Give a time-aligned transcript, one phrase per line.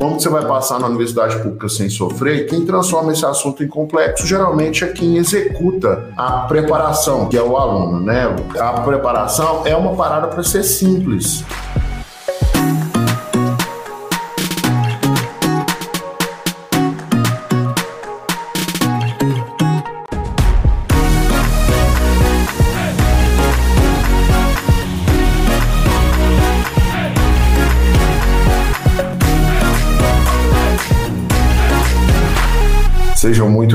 [0.00, 2.46] Como você vai passar na universidade pública sem sofrer?
[2.46, 7.54] Quem transforma esse assunto em complexo geralmente é quem executa a preparação, que é o
[7.54, 8.34] aluno, né?
[8.58, 11.44] A preparação é uma parada para ser simples.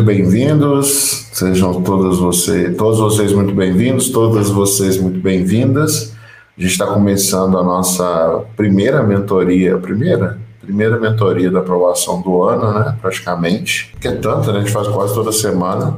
[0.05, 6.13] Bem-vindos, sejam todas vocês, todos vocês muito bem-vindos, todas vocês muito bem-vindas.
[6.55, 10.39] A gente está começando a nossa primeira mentoria, primeira?
[10.61, 12.95] Primeira mentoria da aprovação do ano, né?
[13.01, 13.95] Praticamente.
[13.99, 14.59] Que é tanto, né?
[14.59, 15.97] A gente faz quase toda semana.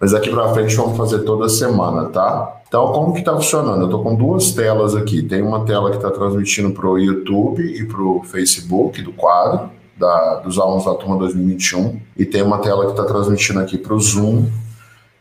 [0.00, 2.60] Mas daqui para frente vamos fazer toda semana, tá?
[2.68, 3.80] Então, como que está funcionando?
[3.80, 5.22] Eu estou com duas telas aqui.
[5.22, 9.79] Tem uma tela que está transmitindo para o YouTube e para o Facebook do quadro
[10.00, 13.94] da, dos alunos da turma 2021 e tem uma tela que está transmitindo aqui para
[13.94, 14.46] o Zoom.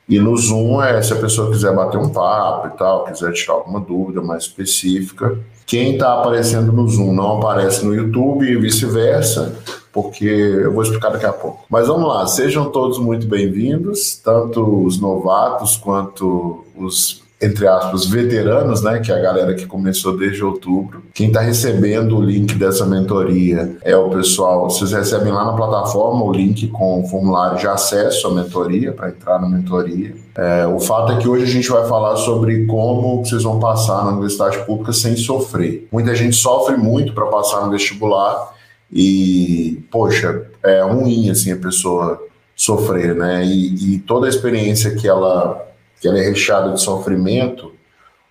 [0.07, 3.55] E no Zoom, é, se a pessoa quiser bater um papo e tal, quiser tirar
[3.55, 9.55] alguma dúvida mais específica, quem está aparecendo no Zoom não aparece no YouTube e vice-versa,
[9.93, 11.65] porque eu vou explicar daqui a pouco.
[11.69, 18.81] Mas vamos lá, sejam todos muito bem-vindos, tanto os novatos quanto os entre aspas, veteranos,
[18.81, 21.03] né, que é a galera que começou desde outubro.
[21.13, 24.69] Quem está recebendo o link dessa mentoria é o pessoal.
[24.69, 29.09] Vocês recebem lá na plataforma o link com o formulário de acesso à mentoria, para
[29.09, 30.13] entrar na mentoria.
[30.35, 34.03] É, o fato é que hoje a gente vai falar sobre como vocês vão passar
[34.03, 35.87] na universidade pública sem sofrer.
[35.91, 38.53] Muita gente sofre muito para passar no vestibular
[38.91, 42.21] e, poxa, é ruim assim a pessoa
[42.53, 43.45] sofrer, né?
[43.45, 45.68] E, e toda a experiência que ela
[45.99, 47.73] que ela é recheada de sofrimento,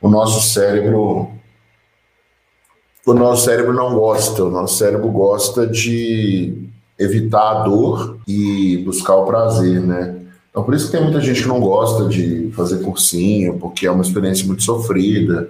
[0.00, 1.30] o nosso cérebro
[3.06, 9.16] o nosso cérebro não gosta, o nosso cérebro gosta de evitar a dor e buscar
[9.16, 10.16] o prazer, né?
[10.50, 13.90] Então por isso que tem muita gente que não gosta de fazer cursinho, porque é
[13.90, 15.48] uma experiência muito sofrida,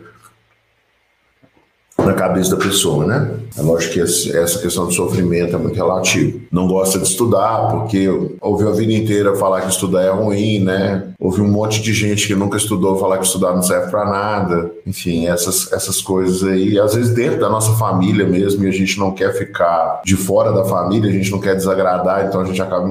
[2.08, 3.30] na cabeça da pessoa, né?
[3.56, 6.40] É lógico que essa questão do sofrimento é muito relativo.
[6.50, 8.08] Não gosta de estudar, porque
[8.40, 11.08] ouviu a vida inteira falar que estudar é ruim, né?
[11.20, 14.70] Ouviu um monte de gente que nunca estudou falar que estudar não serve para nada.
[14.86, 18.98] Enfim, essas, essas coisas aí, às vezes dentro da nossa família mesmo, e a gente
[18.98, 22.62] não quer ficar de fora da família, a gente não quer desagradar, então a gente
[22.62, 22.88] acaba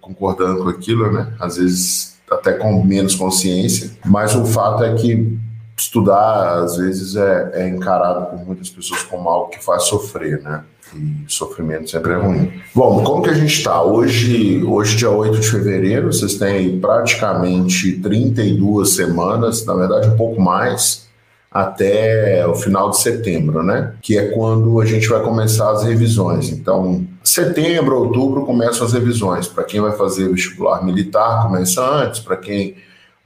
[0.00, 1.32] concordando com aquilo, né?
[1.38, 3.90] Às vezes até com menos consciência.
[4.04, 5.36] Mas o fato é que
[5.76, 10.64] estudar, às vezes, é, é encarado por muitas pessoas como algo que faz sofrer, né?
[10.94, 12.52] E sofrimento sempre é ruim.
[12.74, 13.82] Bom, como que a gente está?
[13.82, 20.40] Hoje, hoje, dia 8 de fevereiro, vocês têm praticamente 32 semanas, na verdade, um pouco
[20.40, 21.06] mais,
[21.50, 23.94] até o final de setembro, né?
[24.00, 26.50] Que é quando a gente vai começar as revisões.
[26.50, 29.48] Então, setembro, outubro começam as revisões.
[29.48, 32.20] Para quem vai fazer vestibular militar, começa antes.
[32.20, 32.76] Para quem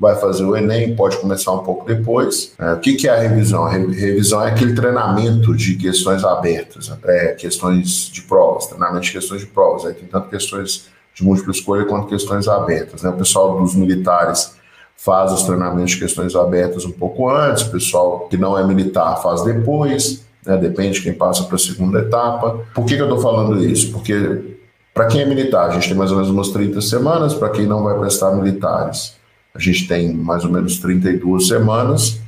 [0.00, 2.54] vai fazer o Enem, pode começar um pouco depois.
[2.58, 3.66] É, o que, que é a revisão?
[3.66, 9.42] A revisão é aquele treinamento de questões abertas, é, questões de provas, treinamento de questões
[9.42, 9.84] de provas.
[9.84, 13.02] Aí tem tanto questões de múltipla escolha quanto questões abertas.
[13.02, 13.10] Né?
[13.10, 14.54] O pessoal dos militares
[14.96, 19.16] faz os treinamentos de questões abertas um pouco antes, o pessoal que não é militar
[19.22, 20.56] faz depois, né?
[20.56, 22.58] depende de quem passa para a segunda etapa.
[22.74, 23.92] Por que, que eu estou falando isso?
[23.92, 24.56] Porque
[24.94, 27.66] para quem é militar, a gente tem mais ou menos umas 30 semanas, para quem
[27.66, 29.19] não vai prestar militares,
[29.54, 32.20] a gente tem mais ou menos 32 semanas.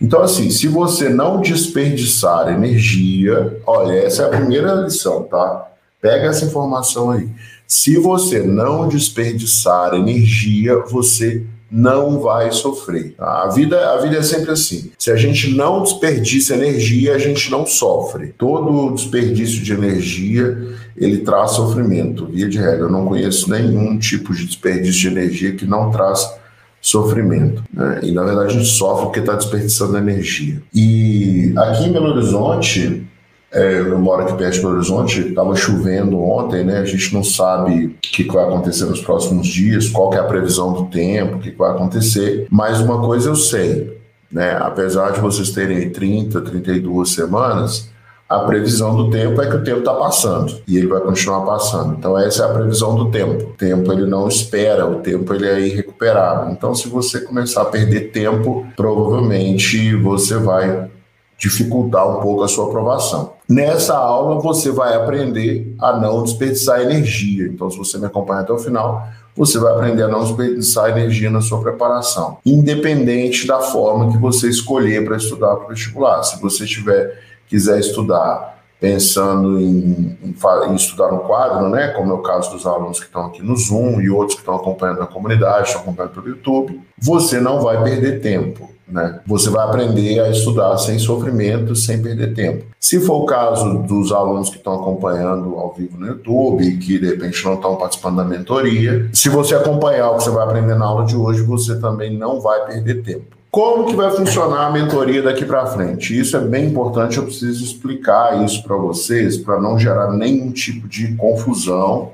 [0.00, 5.70] Então, assim, se você não desperdiçar energia, olha, essa é a primeira lição, tá?
[6.00, 7.28] Pega essa informação aí.
[7.66, 13.14] Se você não desperdiçar energia, você não vai sofrer.
[13.18, 14.92] A vida, a vida é sempre assim.
[14.98, 18.34] Se a gente não desperdiça energia, a gente não sofre.
[18.38, 22.26] Todo desperdício de energia, ele traz sofrimento.
[22.26, 26.30] Via de regra, eu não conheço nenhum tipo de desperdício de energia que não traz
[26.84, 27.64] sofrimento.
[27.72, 28.00] Né?
[28.02, 30.62] E na verdade a gente sofre porque está desperdiçando energia.
[30.74, 33.06] E aqui em Belo Horizonte,
[33.50, 36.80] é, eu moro aqui perto de Belo Horizonte, estava chovendo ontem, né?
[36.80, 40.74] A gente não sabe o que vai acontecer nos próximos dias, qual é a previsão
[40.74, 42.46] do tempo, o que vai acontecer.
[42.50, 43.98] Mas uma coisa eu sei,
[44.30, 44.54] né?
[44.60, 47.88] Apesar de vocês terem 30, 32 semanas,
[48.28, 51.94] a previsão do tempo é que o tempo está passando e ele vai continuar passando.
[51.94, 53.50] Então essa é a previsão do tempo.
[53.50, 56.50] O tempo ele não espera, o tempo ele é irrecuperável.
[56.50, 60.90] Então se você começar a perder tempo, provavelmente você vai
[61.36, 63.34] dificultar um pouco a sua aprovação.
[63.48, 67.46] Nessa aula você vai aprender a não desperdiçar energia.
[67.46, 69.06] Então se você me acompanha até o final,
[69.36, 74.48] você vai aprender a não desperdiçar energia na sua preparação, independente da forma que você
[74.48, 76.22] escolher para estudar para o vestibular.
[76.22, 80.36] Se você tiver quiser estudar pensando em, em,
[80.68, 83.56] em, estudar no quadro, né, como é o caso dos alunos que estão aqui no
[83.56, 87.82] Zoom e outros que estão acompanhando na comunidade, estão acompanhando pelo YouTube, você não vai
[87.82, 88.74] perder tempo.
[88.86, 89.20] Né?
[89.26, 92.66] Você vai aprender a estudar sem sofrimento, sem perder tempo.
[92.78, 96.98] Se for o caso dos alunos que estão acompanhando ao vivo no YouTube e que
[96.98, 100.74] de repente não estão participando da mentoria, se você acompanhar o que você vai aprender
[100.74, 103.34] na aula de hoje, você também não vai perder tempo.
[103.54, 106.18] Como que vai funcionar a mentoria daqui para frente?
[106.18, 110.88] Isso é bem importante, eu preciso explicar isso para vocês, para não gerar nenhum tipo
[110.88, 112.10] de confusão,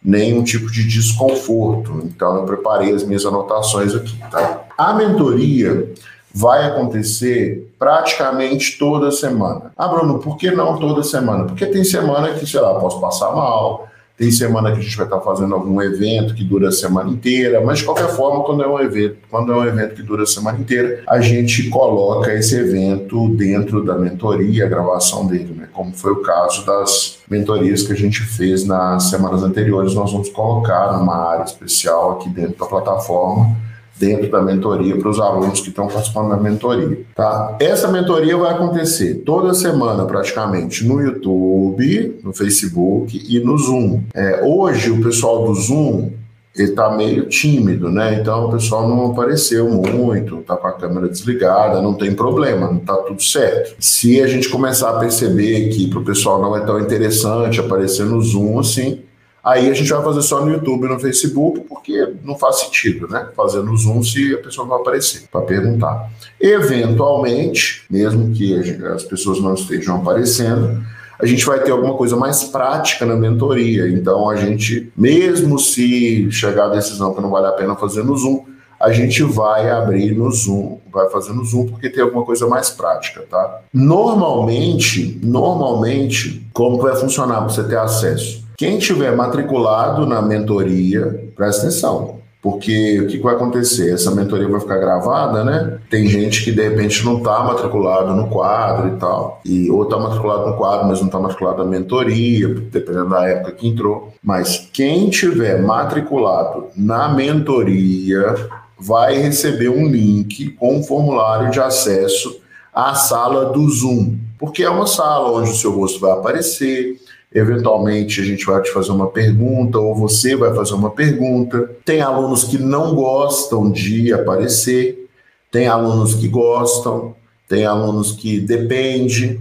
[0.00, 2.02] nenhum tipo de desconforto.
[2.04, 4.60] Então, eu preparei as minhas anotações aqui, tá?
[4.78, 5.92] A mentoria
[6.32, 9.72] vai acontecer praticamente toda semana.
[9.76, 11.46] Ah, Bruno, por que não toda semana?
[11.46, 15.04] Porque tem semana que, sei lá, posso passar mal, tem semana que a gente vai
[15.04, 18.66] estar fazendo algum evento que dura a semana inteira, mas de qualquer forma, quando é
[18.66, 22.56] um evento, quando é um evento que dura a semana inteira, a gente coloca esse
[22.56, 25.68] evento dentro da mentoria, a gravação dele, né?
[25.72, 30.30] Como foi o caso das mentorias que a gente fez nas semanas anteriores, nós vamos
[30.30, 33.65] colocar numa área especial aqui dentro da plataforma
[33.98, 37.56] dentro da mentoria para os alunos que estão participando da mentoria, tá?
[37.60, 44.02] Essa mentoria vai acontecer toda semana praticamente no YouTube, no Facebook e no Zoom.
[44.14, 46.10] É, hoje o pessoal do Zoom
[46.58, 48.18] ele tá meio tímido, né?
[48.18, 52.78] Então o pessoal não apareceu muito, tá com a câmera desligada, não tem problema, não
[52.78, 53.74] tá tudo certo.
[53.78, 58.06] Se a gente começar a perceber que para o pessoal não é tão interessante aparecer
[58.06, 59.00] no Zoom assim,
[59.46, 63.06] Aí a gente vai fazer só no YouTube e no Facebook, porque não faz sentido,
[63.06, 63.28] né?
[63.36, 66.10] Fazer no Zoom se a pessoa não aparecer para perguntar.
[66.40, 70.84] Eventualmente, mesmo que as pessoas não estejam aparecendo,
[71.16, 73.88] a gente vai ter alguma coisa mais prática na mentoria.
[73.88, 78.16] Então, a gente, mesmo se chegar à decisão que não vale a pena fazer no
[78.16, 78.44] Zoom,
[78.80, 82.68] a gente vai abrir no Zoom, vai fazer no Zoom porque tem alguma coisa mais
[82.70, 83.60] prática, tá?
[83.72, 88.44] Normalmente, normalmente, como vai funcionar para você ter acesso?
[88.56, 92.16] Quem tiver matriculado na mentoria, presta atenção.
[92.40, 93.92] Porque o que vai acontecer?
[93.92, 95.78] Essa mentoria vai ficar gravada, né?
[95.90, 99.40] Tem gente que de repente não está matriculado no quadro e tal.
[99.44, 103.50] E, ou está matriculado no quadro, mas não está matriculado na mentoria, dependendo da época
[103.50, 104.12] que entrou.
[104.22, 108.32] Mas quem tiver matriculado na mentoria
[108.78, 112.40] vai receber um link com um formulário de acesso
[112.72, 114.18] à sala do Zoom.
[114.38, 116.96] Porque é uma sala onde o seu rosto vai aparecer,
[117.36, 121.70] Eventualmente a gente vai te fazer uma pergunta ou você vai fazer uma pergunta.
[121.84, 125.06] Tem alunos que não gostam de aparecer,
[125.50, 127.14] tem alunos que gostam,
[127.46, 129.38] tem alunos que depende.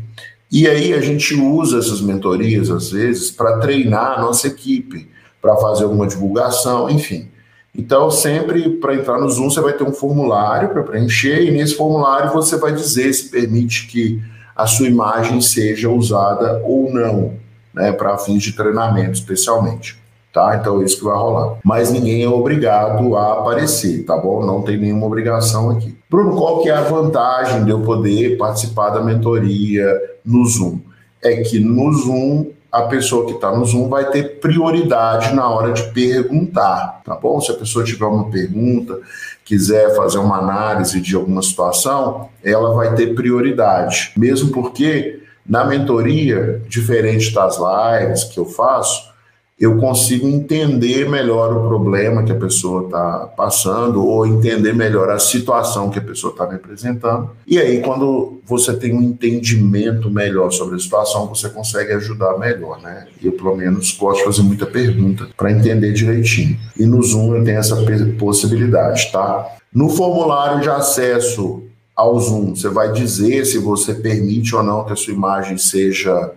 [0.52, 5.10] E aí a gente usa essas mentorias às vezes para treinar a nossa equipe,
[5.42, 7.30] para fazer alguma divulgação, enfim.
[7.74, 11.76] Então, sempre para entrar no Zoom, você vai ter um formulário para preencher, e nesse
[11.76, 14.22] formulário você vai dizer se permite que
[14.54, 17.45] a sua imagem seja usada ou não
[17.76, 19.98] né, para fins de treinamento, especialmente.
[20.34, 20.58] Tá?
[20.60, 21.58] Então é isso que vai rolar.
[21.64, 24.46] Mas ninguém é obrigado a aparecer, tá bom?
[24.46, 25.98] Não tem nenhuma obrigação aqui.
[26.10, 29.88] Bruno, qual que é a vantagem de eu poder participar da mentoria
[30.26, 30.80] no Zoom?
[31.24, 35.72] É que no Zoom a pessoa que está no Zoom vai ter prioridade na hora
[35.72, 37.40] de perguntar, tá bom?
[37.40, 39.00] Se a pessoa tiver uma pergunta,
[39.46, 46.62] quiser fazer uma análise de alguma situação, ela vai ter prioridade, mesmo porque na mentoria,
[46.68, 49.14] diferente das lives que eu faço,
[49.58, 55.18] eu consigo entender melhor o problema que a pessoa está passando ou entender melhor a
[55.18, 57.30] situação que a pessoa está me apresentando.
[57.48, 62.82] E aí, quando você tem um entendimento melhor sobre a situação, você consegue ajudar melhor,
[62.82, 63.08] né?
[63.24, 66.60] Eu, pelo menos, gosto de fazer muita pergunta para entender direitinho.
[66.78, 67.78] E no Zoom eu tenho essa
[68.20, 69.56] possibilidade, tá?
[69.74, 71.64] No formulário de acesso
[71.96, 72.56] ao Zoom.
[72.56, 76.32] Você vai dizer se você permite ou não que a sua imagem seja,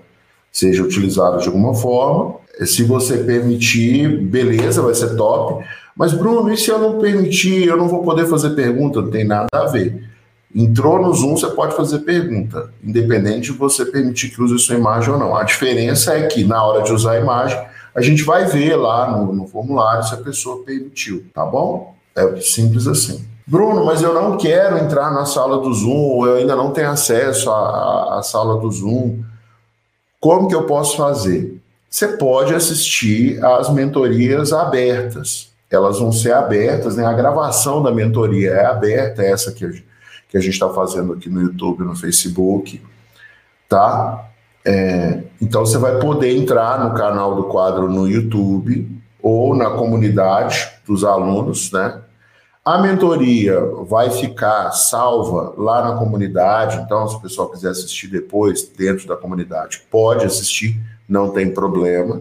[0.52, 2.36] seja utilizada de alguma forma.
[2.64, 5.64] Se você permitir, beleza, vai ser top.
[5.96, 9.02] Mas, Bruno, e se eu não permitir, eu não vou poder fazer pergunta?
[9.02, 10.08] Não tem nada a ver.
[10.54, 15.10] Entrou no Zoom, você pode fazer pergunta, independente de você permitir que use sua imagem
[15.10, 15.36] ou não.
[15.36, 17.58] A diferença é que, na hora de usar a imagem,
[17.94, 21.94] a gente vai ver lá no, no formulário se a pessoa permitiu, tá bom?
[22.14, 23.24] É simples assim.
[23.48, 27.50] Bruno, mas eu não quero entrar na sala do Zoom, eu ainda não tenho acesso
[27.50, 29.22] à, à sala do Zoom.
[30.20, 31.58] Como que eu posso fazer?
[31.88, 35.48] Você pode assistir às mentorias abertas.
[35.70, 37.06] Elas vão ser abertas, né?
[37.06, 39.82] A gravação da mentoria é aberta, essa que
[40.28, 42.82] que a gente está fazendo aqui no YouTube, no Facebook,
[43.66, 44.28] tá?
[44.64, 48.86] É, então você vai poder entrar no canal do quadro no YouTube
[49.22, 52.02] ou na comunidade dos alunos, né?
[52.68, 53.58] A mentoria
[53.88, 59.16] vai ficar salva lá na comunidade, então se o pessoal quiser assistir depois dentro da
[59.16, 62.20] comunidade, pode assistir, não tem problema.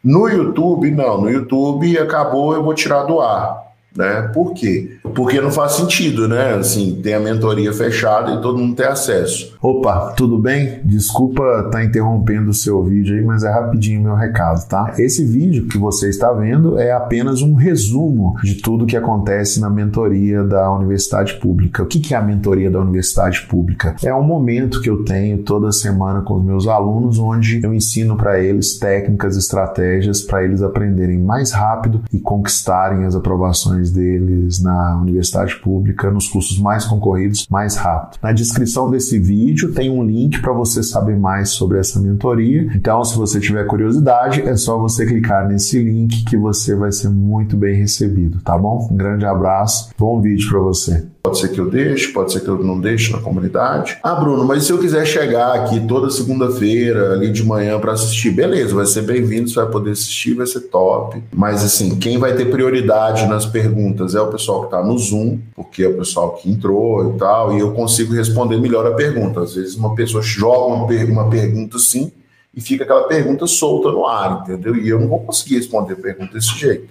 [0.00, 3.67] No YouTube, não, no YouTube acabou, eu vou tirar do ar
[3.98, 4.30] né?
[4.32, 4.92] Por quê?
[5.12, 6.54] Porque não faz sentido, né?
[6.54, 9.56] Assim, tem a mentoria fechada e todo mundo tem acesso.
[9.60, 10.80] Opa, tudo bem?
[10.84, 14.94] Desculpa estar tá interrompendo o seu vídeo aí, mas é rapidinho meu recado, tá?
[14.96, 19.68] Esse vídeo que você está vendo é apenas um resumo de tudo que acontece na
[19.68, 21.82] mentoria da Universidade Pública.
[21.82, 23.96] O que é a mentoria da Universidade Pública?
[24.04, 28.16] É um momento que eu tenho toda semana com os meus alunos, onde eu ensino
[28.16, 34.98] para eles técnicas, estratégias para eles aprenderem mais rápido e conquistarem as aprovações deles na
[35.00, 38.18] universidade pública, nos cursos mais concorridos, mais rápido.
[38.22, 42.68] Na descrição desse vídeo tem um link para você saber mais sobre essa mentoria.
[42.74, 47.08] Então, se você tiver curiosidade, é só você clicar nesse link que você vai ser
[47.08, 48.88] muito bem recebido, tá bom?
[48.90, 51.06] Um grande abraço, bom vídeo para você.
[51.28, 53.98] Pode ser que eu deixe, pode ser que eu não deixe na comunidade.
[54.02, 58.30] Ah, Bruno, mas se eu quiser chegar aqui toda segunda-feira, ali de manhã, para assistir,
[58.30, 61.22] beleza, vai ser bem-vindo, você vai poder assistir, vai ser top.
[61.30, 65.38] Mas, assim, quem vai ter prioridade nas perguntas é o pessoal que está no Zoom,
[65.54, 69.42] porque é o pessoal que entrou e tal, e eu consigo responder melhor a pergunta.
[69.42, 72.10] Às vezes, uma pessoa joga uma, per uma pergunta assim
[72.54, 74.74] e fica aquela pergunta solta no ar, entendeu?
[74.74, 76.88] E eu não vou conseguir responder a pergunta desse jeito.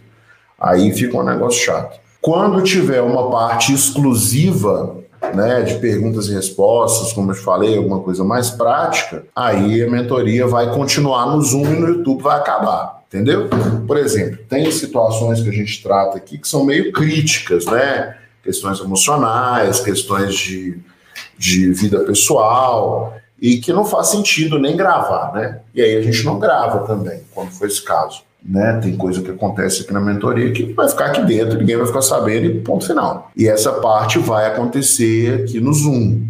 [0.59, 2.06] Aí fica um negócio chato.
[2.27, 4.97] Quando tiver uma parte exclusiva
[5.33, 10.45] né, de perguntas e respostas, como eu falei, alguma coisa mais prática, aí a mentoria
[10.45, 13.01] vai continuar no Zoom e no YouTube vai acabar.
[13.07, 13.47] Entendeu?
[13.87, 18.17] Por exemplo, tem situações que a gente trata aqui que são meio críticas, né?
[18.43, 20.81] Questões emocionais, questões de,
[21.37, 25.61] de vida pessoal, e que não faz sentido nem gravar, né?
[25.73, 28.79] E aí a gente não grava também, quando for esse caso né?
[28.81, 32.01] Tem coisa que acontece aqui na mentoria que vai ficar aqui dentro, ninguém vai ficar
[32.01, 33.31] sabendo e ponto final.
[33.35, 36.25] E essa parte vai acontecer aqui no Zoom,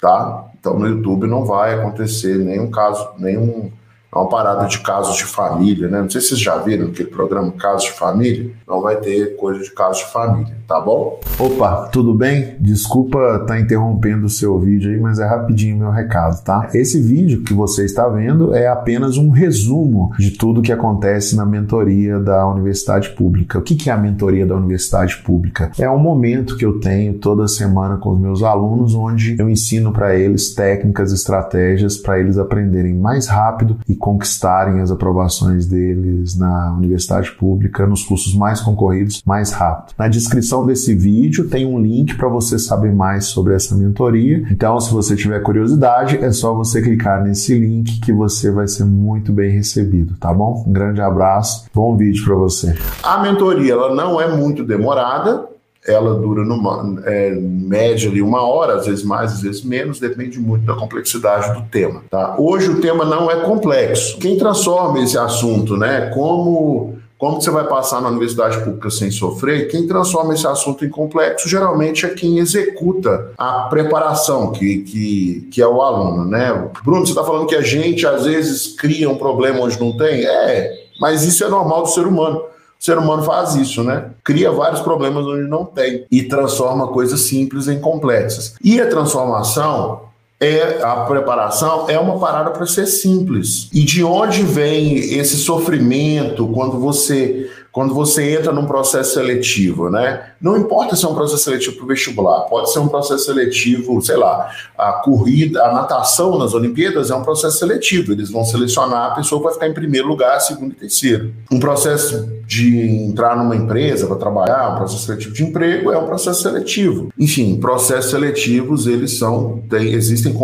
[0.00, 0.46] tá?
[0.58, 3.70] Então no YouTube não vai acontecer nenhum caso, nenhum
[4.14, 6.02] é uma parada de casos de família, né?
[6.02, 8.50] Não sei se vocês já viram aquele programa Casos de Família.
[8.68, 11.18] Não vai ter coisa de casos de família, tá bom?
[11.38, 12.56] Opa, tudo bem?
[12.60, 16.68] Desculpa estar tá interrompendo o seu vídeo aí, mas é rapidinho meu recado, tá?
[16.74, 21.46] Esse vídeo que você está vendo é apenas um resumo de tudo que acontece na
[21.46, 23.60] mentoria da Universidade Pública.
[23.60, 25.72] O que é a mentoria da Universidade Pública?
[25.78, 29.90] É um momento que eu tenho toda semana com os meus alunos, onde eu ensino
[29.90, 36.72] para eles técnicas, estratégias para eles aprenderem mais rápido e conquistarem as aprovações deles na
[36.72, 39.94] universidade pública nos cursos mais concorridos mais rápido.
[39.96, 44.44] Na descrição desse vídeo tem um link para você saber mais sobre essa mentoria.
[44.50, 48.84] Então, se você tiver curiosidade, é só você clicar nesse link que você vai ser
[48.84, 50.64] muito bem recebido, tá bom?
[50.66, 52.76] Um grande abraço, bom vídeo para você.
[53.04, 55.46] A mentoria ela não é muito demorada,
[55.86, 60.38] ela dura numa é, média de uma hora, às vezes mais, às vezes menos, depende
[60.38, 62.02] muito da complexidade do tema.
[62.08, 62.36] Tá?
[62.38, 64.18] Hoje o tema não é complexo.
[64.18, 66.10] Quem transforma esse assunto, né?
[66.14, 69.68] Como como você vai passar na universidade pública sem sofrer?
[69.68, 75.62] Quem transforma esse assunto em complexo geralmente é quem executa a preparação, que, que, que
[75.62, 76.68] é o aluno, né?
[76.82, 80.26] Bruno, você está falando que a gente às vezes cria um problema onde não tem?
[80.26, 82.42] É, mas isso é normal do ser humano.
[82.82, 84.06] O ser humano faz isso, né?
[84.24, 88.56] Cria vários problemas onde não tem e transforma coisas simples em complexas.
[88.60, 90.00] E a transformação
[90.40, 93.68] é a preparação é uma parada para ser simples.
[93.72, 100.32] E de onde vem esse sofrimento quando você quando você entra num processo seletivo, né?
[100.38, 104.00] Não importa se é um processo seletivo para o vestibular, pode ser um processo seletivo,
[104.02, 108.12] sei lá, a corrida, a natação nas Olimpíadas é um processo seletivo.
[108.12, 111.32] Eles vão selecionar a pessoa que vai ficar em primeiro lugar, segundo e terceiro.
[111.50, 116.04] Um processo de entrar numa empresa para trabalhar, um processo seletivo de emprego é um
[116.04, 117.10] processo seletivo.
[117.18, 120.36] Enfim, processos seletivos, eles são, tem, existem,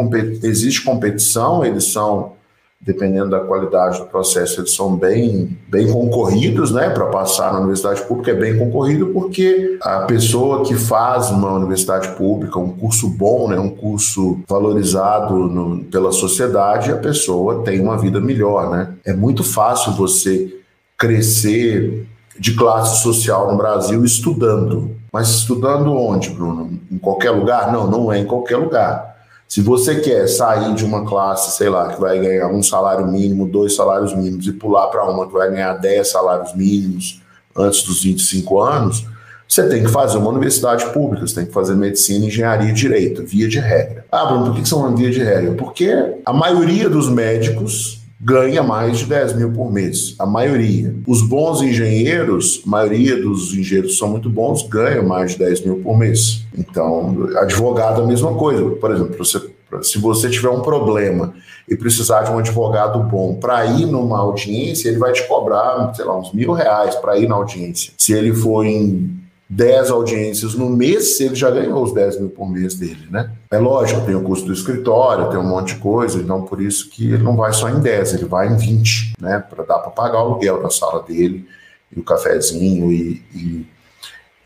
[0.43, 2.38] existe competição, eles são
[2.81, 6.89] dependendo da qualidade do processo, eles são bem, bem concorridos, né?
[6.91, 12.09] Para passar na universidade pública é bem concorrido porque a pessoa que faz uma universidade
[12.11, 13.59] pública, um curso bom, né?
[13.59, 18.95] Um curso valorizado no, pela sociedade, a pessoa tem uma vida melhor, né?
[19.05, 20.55] É muito fácil você
[20.97, 22.07] crescer
[22.39, 24.97] de classe social no Brasil estudando.
[25.13, 26.79] Mas estudando onde, Bruno?
[26.91, 27.73] Em qualquer lugar?
[27.73, 29.08] Não, não é em qualquer lugar.
[29.49, 33.49] Se você quer sair de uma classe, sei lá, que vai ganhar um salário mínimo,
[33.49, 37.23] dois salários mínimos, e pular para uma que vai ganhar 10 salários mínimos
[37.57, 39.07] antes dos 25 anos,
[39.49, 43.25] você tem que fazer uma universidade pública, você tem que fazer medicina, engenharia e direito,
[43.25, 44.05] via de regra.
[44.13, 45.55] Ah, Bruno, por que são uma via de regra?
[45.55, 45.91] Porque
[46.27, 50.95] a maioria dos médicos ganha mais de 10 mil por mês, a maioria.
[51.07, 55.77] Os bons engenheiros, a maioria dos engenheiros são muito bons, ganham mais de 10 mil
[55.77, 56.45] por mês.
[56.57, 58.65] Então, advogado, a mesma coisa.
[58.71, 59.41] Por exemplo, você,
[59.83, 61.35] se você tiver um problema
[61.69, 66.05] e precisar de um advogado bom para ir numa audiência, ele vai te cobrar, sei
[66.05, 67.93] lá, uns mil reais para ir na audiência.
[67.99, 69.18] Se ele for em
[69.51, 73.31] 10 audiências no mês, ele já ganhou os 10 mil por mês dele, né?
[73.51, 76.91] É lógico, tem o custo do escritório, tem um monte de coisa, então por isso
[76.91, 79.43] que ele não vai só em 10, ele vai em 20, né?
[79.49, 81.47] Para dar para pagar o aluguel da sala dele,
[81.95, 83.67] e o cafezinho, e, e,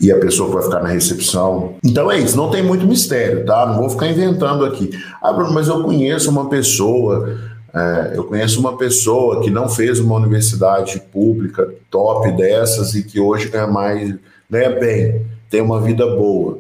[0.01, 1.75] e, a pessoa que vai ficar na recepção.
[1.83, 3.67] Então é isso, não tem muito mistério, tá?
[3.67, 4.91] Não vou ficar inventando aqui.
[5.21, 7.41] Ah, Bruno, mas eu conheço uma pessoa.
[7.75, 13.19] É, eu conheço uma pessoa que não fez uma universidade pública top dessas e que
[13.19, 14.15] hoje ganha mais
[14.53, 16.59] ganha bem, tem uma vida boa.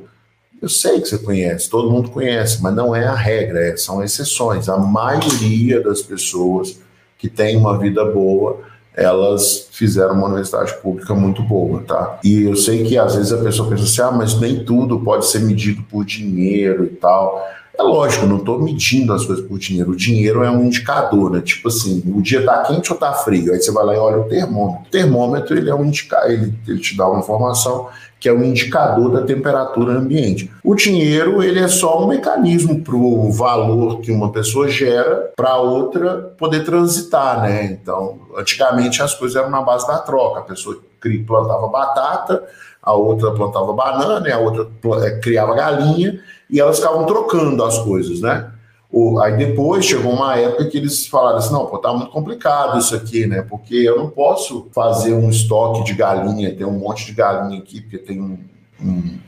[0.61, 4.03] Eu sei que você conhece, todo mundo conhece, mas não é a regra, é, são
[4.03, 4.69] exceções.
[4.69, 6.81] A maioria das pessoas
[7.19, 8.61] que tem uma vida boa,
[8.97, 12.19] elas fizeram uma universidade pública muito boa, tá?
[12.25, 15.27] E eu sei que às vezes a pessoa pensa assim, ah, mas nem tudo pode
[15.27, 17.47] ser medido por dinheiro e tal.
[17.79, 19.93] É lógico, não estou medindo as coisas por dinheiro.
[19.93, 21.41] O dinheiro é um indicador, né?
[21.41, 23.53] Tipo assim, o dia está quente ou está frio?
[23.53, 24.87] Aí você vai lá e olha o termômetro.
[24.87, 27.89] O termômetro ele é um indicador, ele, ele te dá uma informação
[28.21, 30.49] que é um indicador da temperatura ambiente.
[30.63, 35.57] O dinheiro ele é só um mecanismo para o valor que uma pessoa gera para
[35.57, 37.65] outra poder transitar, né?
[37.65, 40.39] Então, antigamente as coisas eram na base da troca.
[40.39, 40.79] A pessoa
[41.27, 42.45] plantava batata,
[42.81, 44.69] a outra plantava banana, e a outra
[45.05, 46.21] eh, criava galinha
[46.51, 48.51] e elas ficavam trocando as coisas, né?
[48.91, 52.79] O, aí depois chegou uma época que eles falaram assim, não, pô, tá muito complicado
[52.79, 53.41] isso aqui, né?
[53.41, 57.81] Porque eu não posso fazer um estoque de galinha, ter um monte de galinha aqui,
[57.81, 58.39] porque tem um,
[58.79, 59.19] um,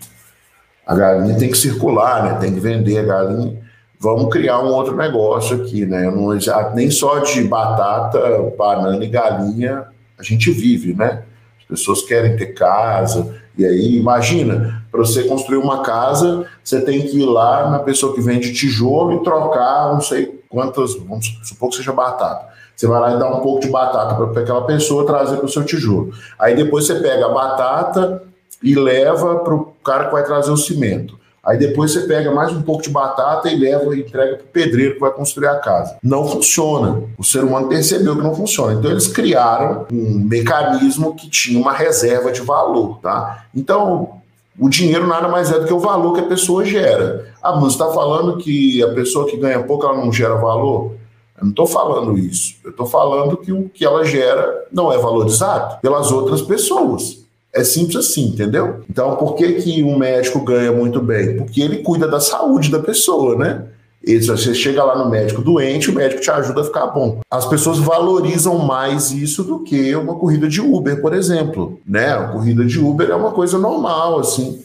[0.86, 2.38] a galinha tem que circular, né?
[2.38, 3.64] Tem que vender a galinha.
[3.98, 6.10] Vamos criar um outro negócio aqui, né?
[6.10, 6.28] Não,
[6.74, 8.20] nem só de batata,
[8.58, 9.86] banana e galinha
[10.18, 11.22] a gente vive, né?
[11.58, 17.02] As pessoas querem ter casa, e aí imagina, para você construir uma casa, você tem
[17.02, 21.70] que ir lá na pessoa que vende tijolo e trocar não sei quantas, vamos supor
[21.70, 22.46] que seja batata.
[22.76, 25.48] Você vai lá e dá um pouco de batata para aquela pessoa trazer para o
[25.48, 26.12] seu tijolo.
[26.38, 28.22] Aí depois você pega a batata
[28.62, 31.18] e leva para o cara que vai trazer o cimento.
[31.42, 34.48] Aí depois você pega mais um pouco de batata e leva e entrega para o
[34.48, 35.96] pedreiro que vai construir a casa.
[36.04, 37.02] Não funciona.
[37.18, 38.74] O ser humano percebeu que não funciona.
[38.74, 43.46] Então eles criaram um mecanismo que tinha uma reserva de valor, tá?
[43.52, 44.22] Então
[44.58, 47.32] o dinheiro nada mais é do que o valor que a pessoa gera.
[47.42, 50.92] Ah, mas está falando que a pessoa que ganha pouco ela não gera valor?
[51.36, 52.54] Eu não estou falando isso.
[52.64, 57.24] Eu estou falando que o que ela gera não é valorizado pelas outras pessoas.
[57.52, 58.80] É simples assim, entendeu?
[58.88, 61.36] Então, por que, que um médico ganha muito bem?
[61.36, 63.64] Porque ele cuida da saúde da pessoa, né?
[64.06, 67.20] Você chega lá no médico doente, o médico te ajuda a ficar bom.
[67.30, 71.80] As pessoas valorizam mais isso do que uma corrida de Uber, por exemplo.
[71.86, 72.12] Né?
[72.12, 74.62] A corrida de Uber é uma coisa normal, assim,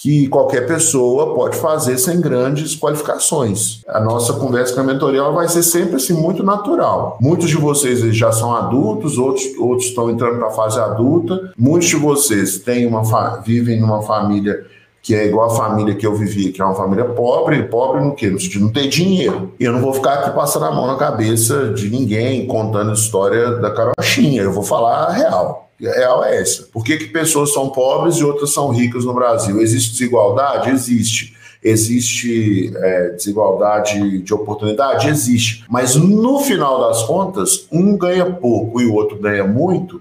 [0.00, 3.82] que qualquer pessoa pode fazer sem grandes qualificações.
[3.86, 7.18] A nossa conversa com a mentoria vai ser sempre assim, muito natural.
[7.20, 11.88] Muitos de vocês já são adultos, outros, outros estão entrando para a fase adulta, muitos
[11.88, 13.02] de vocês têm uma
[13.42, 14.64] vivem numa família
[15.02, 18.14] que é igual a família que eu vivi, que é uma família pobre, pobre no
[18.14, 18.28] quê?
[18.28, 19.52] No sentido de não ter dinheiro.
[19.58, 22.94] E eu não vou ficar aqui passando a mão na cabeça de ninguém, contando a
[22.94, 25.70] história da carochinha, eu vou falar a real.
[25.82, 26.64] A real é essa.
[26.70, 29.60] Por que, que pessoas são pobres e outras são ricas no Brasil?
[29.60, 30.70] Existe desigualdade?
[30.70, 31.34] Existe.
[31.62, 35.08] Existe é, desigualdade de oportunidade?
[35.08, 35.64] Existe.
[35.68, 40.00] Mas no final das contas, um ganha pouco e o outro ganha muito,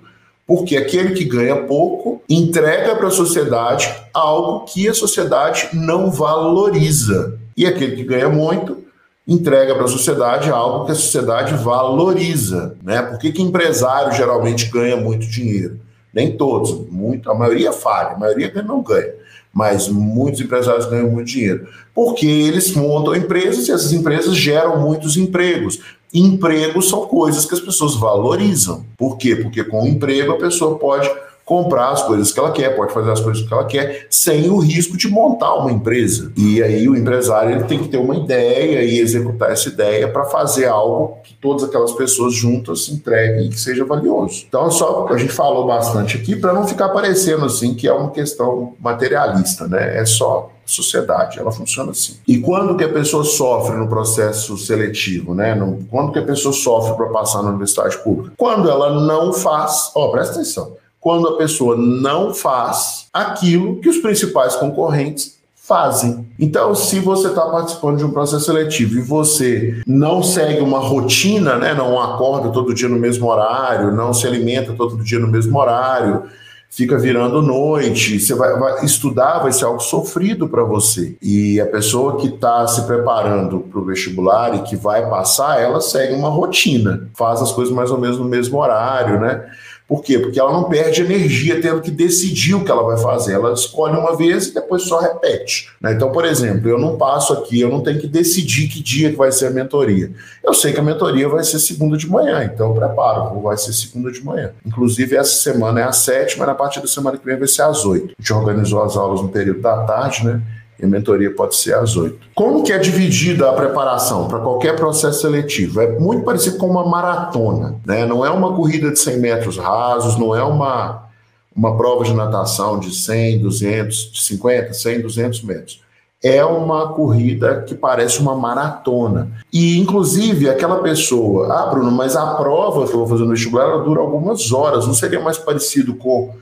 [0.50, 7.38] porque aquele que ganha pouco entrega para a sociedade algo que a sociedade não valoriza.
[7.56, 8.84] E aquele que ganha muito
[9.28, 12.76] entrega para a sociedade algo que a sociedade valoriza.
[12.82, 13.00] Né?
[13.00, 15.80] Por que, que empresário geralmente ganha muito dinheiro?
[16.12, 19.14] Nem todos, muito, a maioria falha, a maioria não ganha.
[19.54, 21.68] Mas muitos empresários ganham muito dinheiro.
[21.94, 25.80] Porque eles montam empresas e essas empresas geram muitos empregos.
[26.14, 28.86] Empregos são coisas que as pessoas valorizam.
[28.98, 29.36] Por quê?
[29.36, 31.10] Porque com o emprego a pessoa pode
[31.50, 34.60] comprar as coisas que ela quer, pode fazer as coisas que ela quer, sem o
[34.60, 36.32] risco de montar uma empresa.
[36.38, 40.26] E aí o empresário ele tem que ter uma ideia e executar essa ideia para
[40.26, 44.46] fazer algo que todas aquelas pessoas juntas entreguem e que seja valioso.
[44.48, 48.12] Então, só a gente falou bastante aqui para não ficar parecendo assim que é uma
[48.12, 49.98] questão materialista, né?
[49.98, 52.18] É só sociedade, ela funciona assim.
[52.28, 55.56] E quando que a pessoa sofre no processo seletivo, né?
[55.56, 58.34] No, quando que a pessoa sofre para passar na universidade pública?
[58.38, 63.98] Quando ela não faz, ó, presta atenção, quando a pessoa não faz aquilo que os
[63.98, 66.28] principais concorrentes fazem.
[66.40, 71.58] Então, se você está participando de um processo seletivo e você não segue uma rotina,
[71.58, 75.60] né, não acorda todo dia no mesmo horário, não se alimenta todo dia no mesmo
[75.60, 76.24] horário,
[76.72, 81.16] fica virando noite, você vai, vai estudar, vai ser algo sofrido para você.
[81.22, 85.82] E a pessoa que está se preparando para o vestibular e que vai passar, ela
[85.82, 89.46] segue uma rotina, faz as coisas mais ou menos no mesmo horário, né?
[89.90, 90.20] Por quê?
[90.20, 93.34] Porque ela não perde energia tendo que decidir o que ela vai fazer.
[93.34, 95.72] Ela escolhe uma vez e depois só repete.
[95.82, 95.94] Né?
[95.94, 99.16] Então, por exemplo, eu não passo aqui, eu não tenho que decidir que dia que
[99.16, 100.12] vai ser a mentoria.
[100.44, 103.74] Eu sei que a mentoria vai ser segunda de manhã, então eu preparo, vai ser
[103.74, 104.52] segunda de manhã.
[104.64, 107.84] Inclusive, essa semana é a sétima, na partir da semana que vem vai ser às
[107.84, 108.14] oito.
[108.18, 110.40] A gente organizou as aulas no período da tarde, né?
[110.80, 112.18] E a mentoria pode ser às oito.
[112.34, 115.82] Como que é dividida a preparação para qualquer processo seletivo?
[115.82, 118.06] É muito parecido com uma maratona, né?
[118.06, 121.10] Não é uma corrida de 100 metros rasos, não é uma,
[121.54, 125.82] uma prova de natação de 100, 200, de 50, 100, 200 metros.
[126.24, 129.32] É uma corrida que parece uma maratona.
[129.52, 133.78] E, inclusive, aquela pessoa, ah, Bruno, mas a prova que eu vou fazer no vestibular
[133.84, 136.34] dura algumas horas, não seria mais parecido com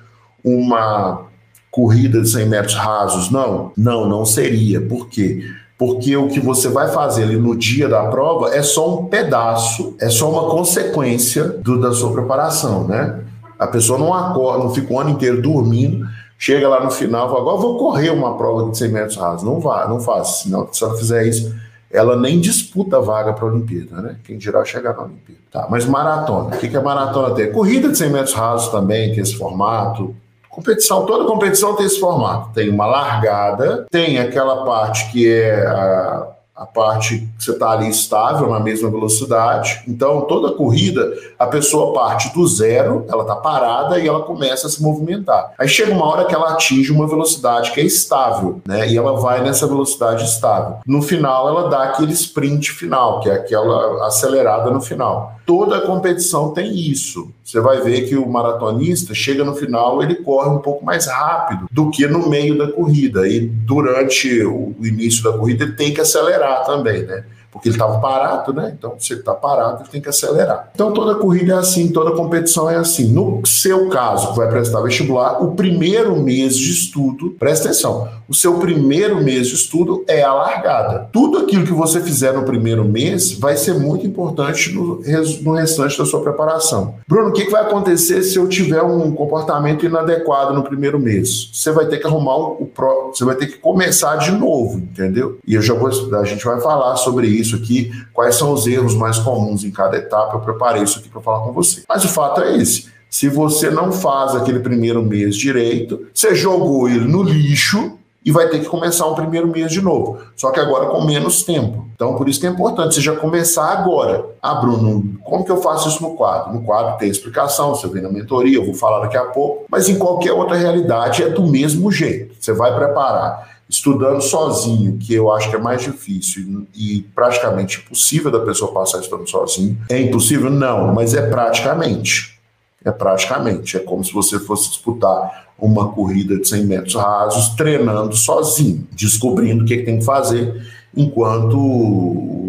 [0.44, 1.28] uma
[1.78, 3.30] corrida de 100 metros rasos?
[3.30, 4.82] Não, não, não seria.
[4.82, 5.44] Por quê?
[5.78, 9.96] Porque o que você vai fazer ali no dia da prova é só um pedaço,
[10.02, 13.20] é só uma consequência do, da sua preparação, né?
[13.60, 17.42] A pessoa não acorda, não fica o ano inteiro dormindo, chega lá no final, fala,
[17.42, 19.44] agora vou correr uma prova de 100 metros rasos.
[19.44, 20.44] Não vá, não faça.
[20.44, 21.56] Senão, se ela fizer isso,
[21.92, 24.16] ela nem disputa a vaga para a Olimpíada, né?
[24.24, 25.42] Quem dirá chegar na Olimpíada.
[25.52, 27.52] Tá, mas maratona, o que, que é maratona tem?
[27.52, 30.16] Corrida de 100 metros rasos também, tem esse formato,
[30.58, 32.50] Competição, toda competição tem esse formato.
[32.52, 37.88] Tem uma largada, tem aquela parte que é a, a parte que você está ali
[37.88, 39.84] estável na mesma velocidade.
[39.88, 44.70] Então, toda corrida, a pessoa parte do zero, ela está parada e ela começa a
[44.72, 45.54] se movimentar.
[45.60, 48.90] Aí chega uma hora que ela atinge uma velocidade que é estável, né?
[48.90, 50.78] E ela vai nessa velocidade estável.
[50.88, 55.37] No final, ela dá aquele sprint final, que é aquela acelerada no final.
[55.48, 57.32] Toda competição tem isso.
[57.42, 61.70] Você vai ver que o maratonista chega no final, ele corre um pouco mais rápido
[61.72, 63.26] do que no meio da corrida.
[63.26, 67.24] E durante o início da corrida, ele tem que acelerar também, né?
[67.52, 68.74] Porque ele estava parado, né?
[68.78, 70.70] Então, se ele está parado, ele tem que acelerar.
[70.74, 73.12] Então, toda corrida é assim, toda competição é assim.
[73.12, 78.34] No seu caso, que vai prestar vestibular, o primeiro mês de estudo, presta atenção, o
[78.34, 81.08] seu primeiro mês de estudo é a largada.
[81.12, 85.02] Tudo aquilo que você fizer no primeiro mês vai ser muito importante no,
[85.42, 86.96] no restante da sua preparação.
[87.08, 91.50] Bruno, o que, que vai acontecer se eu tiver um comportamento inadequado no primeiro mês?
[91.54, 94.78] Você vai ter que arrumar um, o pro, você vai ter que começar de novo,
[94.78, 95.38] entendeu?
[95.48, 98.94] E eu já vou, a gente vai falar sobre isso aqui, quais são os erros
[98.94, 100.36] mais comuns em cada etapa.
[100.36, 101.84] Eu preparei isso aqui para falar com você.
[101.88, 102.88] Mas o fato é esse.
[103.10, 108.50] Se você não faz aquele primeiro mês direito, você jogou ele no lixo e vai
[108.50, 111.88] ter que começar um primeiro mês de novo, só que agora com menos tempo.
[111.96, 114.26] Então, por isso que é importante você já começar agora.
[114.42, 116.54] Ah, Bruno, como que eu faço isso no quadro?
[116.54, 119.88] No quadro tem explicação, você vem na mentoria, eu vou falar daqui a pouco, mas
[119.88, 122.36] em qualquer outra realidade é do mesmo jeito.
[122.38, 128.32] Você vai preparar estudando sozinho, que eu acho que é mais difícil e praticamente impossível
[128.32, 129.78] da pessoa passar estudando sozinho.
[129.90, 130.50] É impossível?
[130.50, 132.40] Não, mas é praticamente.
[132.84, 133.76] É praticamente.
[133.76, 139.64] É como se você fosse disputar uma corrida de 100 metros rasos treinando sozinho, descobrindo
[139.64, 140.66] o que, é que tem que fazer
[140.98, 141.58] enquanto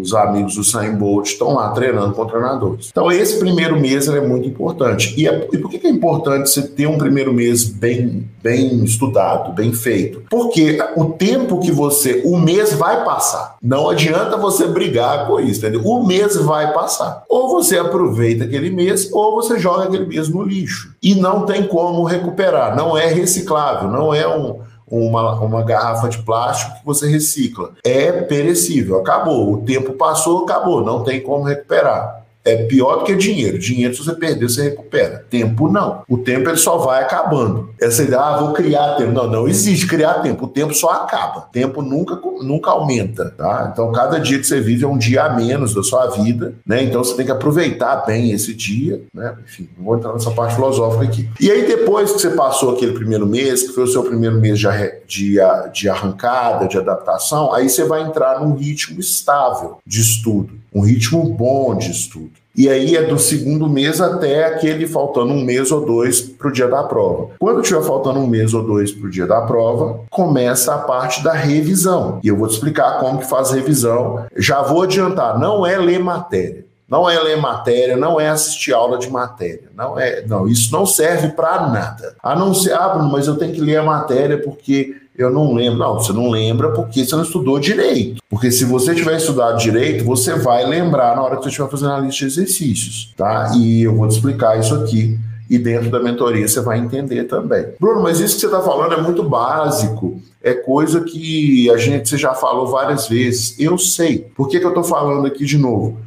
[0.01, 2.89] os amigos do Sam Bolt estão lá treinando com treinadores.
[2.91, 5.13] Então, esse primeiro mês é muito importante.
[5.17, 9.53] E, é, e por que é importante você ter um primeiro mês bem, bem estudado,
[9.53, 10.23] bem feito?
[10.29, 12.21] Porque o tempo que você.
[12.25, 13.57] O mês vai passar.
[13.61, 15.81] Não adianta você brigar com isso, entendeu?
[15.85, 17.23] O mês vai passar.
[17.29, 20.95] Ou você aproveita aquele mês, ou você joga aquele mês no lixo.
[21.03, 22.75] E não tem como recuperar.
[22.75, 24.59] Não é reciclável, não é um
[24.89, 27.71] uma, uma garrafa de plástico que você recicla.
[27.83, 29.53] É perecível, acabou.
[29.53, 33.59] O tempo passou, acabou, não tem como recuperar é pior do que dinheiro.
[33.59, 35.25] Dinheiro, se você perder, você recupera.
[35.29, 36.03] Tempo, não.
[36.07, 37.69] O tempo ele só vai acabando.
[37.79, 39.11] Essa ideia, ah, vou criar tempo.
[39.11, 40.45] Não, não existe criar tempo.
[40.45, 41.41] O tempo só acaba.
[41.51, 43.69] Tempo nunca, nunca aumenta, tá?
[43.71, 46.83] Então, cada dia que você vive é um dia a menos da sua vida, né?
[46.83, 49.35] Então, você tem que aproveitar bem esse dia, né?
[49.43, 51.29] Enfim, não vou entrar nessa parte filosófica aqui.
[51.39, 54.59] E aí, depois que você passou aquele primeiro mês, que foi o seu primeiro mês
[54.59, 54.67] de,
[55.07, 55.37] de,
[55.73, 61.23] de arrancada, de adaptação, aí você vai entrar num ritmo estável de estudo, um ritmo
[61.25, 62.28] bom de estudo.
[62.55, 66.51] E aí é do segundo mês até aquele faltando um mês ou dois para o
[66.51, 67.29] dia da prova.
[67.39, 71.23] Quando tiver faltando um mês ou dois para o dia da prova, começa a parte
[71.23, 72.19] da revisão.
[72.23, 74.25] E eu vou te explicar como que faz revisão.
[74.35, 76.68] Já vou adiantar, não é ler matéria.
[76.89, 79.69] Não é ler matéria, não é assistir aula de matéria.
[79.75, 82.15] Não é, não, isso não serve para nada.
[82.21, 85.53] A não ser, ah, Bruno, mas eu tenho que ler a matéria porque eu não
[85.53, 85.77] lembro.
[85.77, 88.21] Não, você não lembra porque você não estudou direito.
[88.29, 91.91] Porque se você tiver estudado direito, você vai lembrar na hora que você estiver fazendo
[91.91, 93.51] a lista de exercícios, tá?
[93.55, 97.65] E eu vou te explicar isso aqui e dentro da mentoria você vai entender também.
[97.79, 102.15] Bruno, mas isso que você está falando é muito básico, é coisa que a gente
[102.17, 103.59] já falou várias vezes.
[103.59, 104.27] Eu sei.
[104.35, 105.97] Por que, que eu estou falando aqui de novo?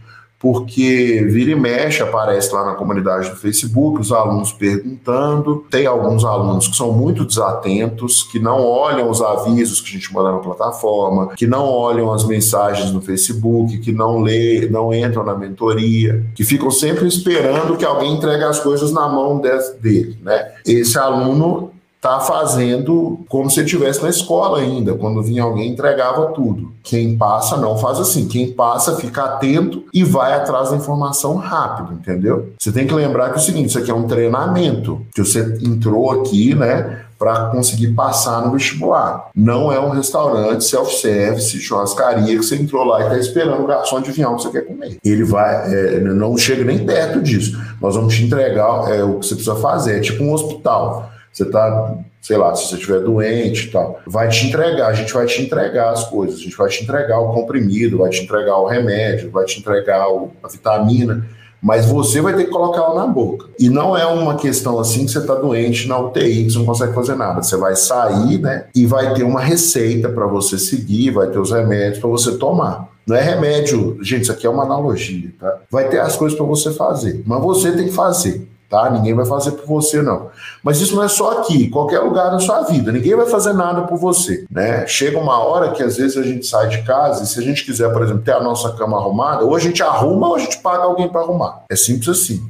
[0.43, 5.65] Porque vira e mexe aparece lá na comunidade do Facebook os alunos perguntando.
[5.71, 10.13] Tem alguns alunos que são muito desatentos, que não olham os avisos que a gente
[10.13, 15.23] manda na plataforma, que não olham as mensagens no Facebook, que não lê, não entram
[15.23, 19.41] na mentoria, que ficam sempre esperando que alguém entregue as coisas na mão
[19.81, 20.55] dele, né?
[20.67, 21.71] Esse aluno
[22.03, 26.73] tá fazendo como se estivesse na escola ainda, quando vinha alguém entregava tudo.
[26.83, 31.93] Quem passa não faz assim, quem passa fica atento e vai atrás da informação rápido,
[31.93, 32.53] entendeu?
[32.59, 35.61] Você tem que lembrar que é o seguinte, isso aqui é um treinamento, que você
[35.63, 39.29] entrou aqui, né, para conseguir passar no vestibular.
[39.33, 43.99] Não é um restaurante self-service, churrascaria que você entrou lá e está esperando o garçom
[43.99, 44.99] adivinhar o que você quer comer.
[45.05, 47.57] Ele vai, é, não chega nem perto disso.
[47.81, 51.12] Nós vamos te entregar é, o que você precisa fazer, é tipo um hospital.
[51.33, 55.13] Você está, sei lá, se você estiver doente e tal, vai te entregar, a gente
[55.13, 58.59] vai te entregar as coisas, a gente vai te entregar o comprimido, vai te entregar
[58.59, 61.27] o remédio, vai te entregar o, a vitamina,
[61.63, 63.47] mas você vai ter que colocar ela na boca.
[63.59, 66.67] E não é uma questão assim que você está doente na UTI, que você não
[66.67, 67.43] consegue fazer nada.
[67.43, 71.53] Você vai sair, né, e vai ter uma receita para você seguir, vai ter os
[71.53, 72.91] remédios para você tomar.
[73.07, 75.59] Não é remédio, gente, isso aqui é uma analogia, tá?
[75.71, 78.89] Vai ter as coisas para você fazer, mas você tem que fazer tá?
[78.89, 80.31] Ninguém vai fazer por você, não.
[80.65, 82.91] Mas isso não é só aqui, qualquer lugar da sua vida.
[82.91, 84.87] Ninguém vai fazer nada por você, né?
[84.87, 87.67] Chega uma hora que às vezes a gente sai de casa e se a gente
[87.67, 90.57] quiser, por exemplo, ter a nossa cama arrumada, ou a gente arruma ou a gente
[90.59, 91.65] paga alguém para arrumar.
[91.69, 92.43] É simples assim.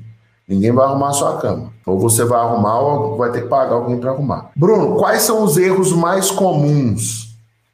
[0.46, 1.72] Ninguém vai arrumar a sua cama.
[1.84, 4.50] Ou você vai arrumar ou vai ter que pagar alguém para arrumar.
[4.54, 7.32] Bruno, quais são os erros mais comuns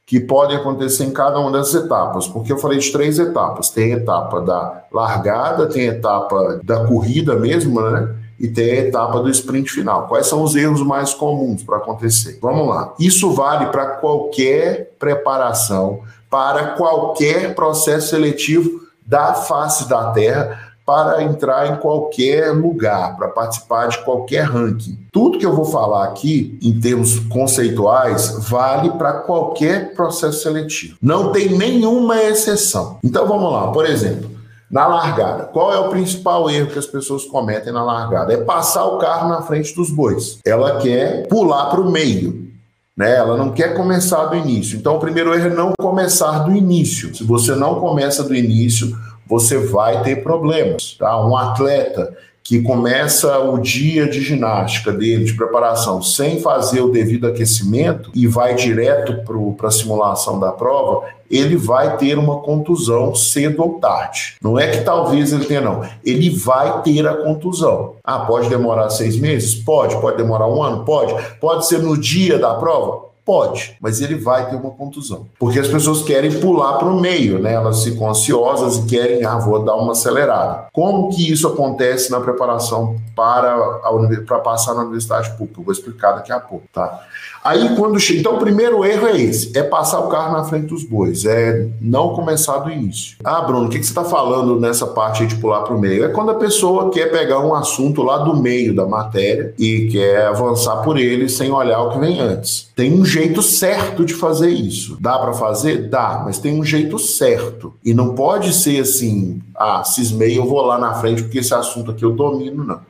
[0.08, 3.68] que podem acontecer em cada uma dessas etapas, porque eu falei de três etapas.
[3.68, 8.14] Tem a etapa da largada, tem a etapa da corrida mesmo, né?
[8.38, 10.06] E tem a etapa do sprint final.
[10.06, 12.38] Quais são os erros mais comuns para acontecer?
[12.40, 12.94] Vamos lá.
[12.98, 21.70] Isso vale para qualquer preparação, para qualquer processo seletivo da face da Terra, para entrar
[21.70, 24.98] em qualquer lugar, para participar de qualquer ranking.
[25.12, 30.96] Tudo que eu vou falar aqui, em termos conceituais, vale para qualquer processo seletivo.
[31.02, 32.98] Não tem nenhuma exceção.
[33.04, 34.37] Então vamos lá, por exemplo.
[34.70, 38.34] Na largada, qual é o principal erro que as pessoas cometem na largada?
[38.34, 40.38] É passar o carro na frente dos bois.
[40.44, 42.48] Ela quer pular para o meio.
[42.94, 43.16] Né?
[43.16, 44.76] Ela não quer começar do início.
[44.76, 47.14] Então, o primeiro erro é não começar do início.
[47.14, 48.94] Se você não começa do início,
[49.26, 50.96] você vai ter problemas.
[50.98, 51.24] Tá?
[51.24, 52.14] Um atleta
[52.48, 58.26] que começa o dia de ginástica dele, de preparação, sem fazer o devido aquecimento e
[58.26, 59.22] vai direto
[59.54, 64.36] para a simulação da prova, ele vai ter uma contusão cedo ou tarde.
[64.42, 65.82] Não é que talvez ele tenha, não.
[66.02, 67.96] Ele vai ter a contusão.
[68.02, 69.54] Ah, pode demorar seis meses?
[69.54, 70.00] Pode.
[70.00, 70.86] Pode demorar um ano?
[70.86, 71.14] Pode.
[71.38, 73.07] Pode ser no dia da prova?
[73.28, 75.26] Pode, mas ele vai ter uma contusão.
[75.38, 77.52] Porque as pessoas querem pular para o meio, né?
[77.52, 80.68] Elas ficam ansiosas e querem, ah, vou dar uma acelerada.
[80.72, 83.90] Como que isso acontece na preparação para, a,
[84.26, 85.60] para passar na universidade pública?
[85.60, 87.06] Eu vou explicar daqui a pouco, tá?
[87.48, 88.20] Aí quando chega.
[88.20, 91.66] Então, o primeiro erro é esse: é passar o carro na frente dos bois, é
[91.80, 93.16] não começar do início.
[93.24, 96.04] Ah, Bruno, o que, que você está falando nessa parte de pular para o meio?
[96.04, 100.26] É quando a pessoa quer pegar um assunto lá do meio da matéria e quer
[100.26, 102.68] avançar por ele sem olhar o que vem antes.
[102.76, 104.98] Tem um jeito certo de fazer isso.
[105.00, 105.88] Dá para fazer?
[105.88, 107.72] Dá, mas tem um jeito certo.
[107.82, 111.92] E não pode ser assim, ah, cismei, eu vou lá na frente porque esse assunto
[111.92, 112.80] aqui eu domino, não.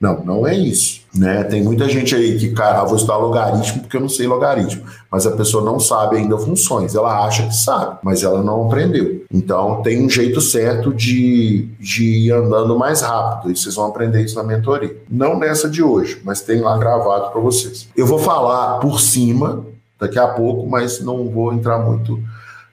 [0.00, 1.00] Não, não é isso.
[1.14, 1.42] Né?
[1.44, 4.84] Tem muita gente aí que, cara, vou estudar logaritmo porque eu não sei logaritmo.
[5.10, 6.94] Mas a pessoa não sabe ainda funções.
[6.94, 9.24] Ela acha que sabe, mas ela não aprendeu.
[9.32, 13.50] Então tem um jeito certo de, de ir andando mais rápido.
[13.50, 14.96] E vocês vão aprender isso na mentoria.
[15.10, 17.88] Não nessa de hoje, mas tem lá gravado para vocês.
[17.96, 19.66] Eu vou falar por cima
[19.98, 22.22] daqui a pouco, mas não vou entrar muito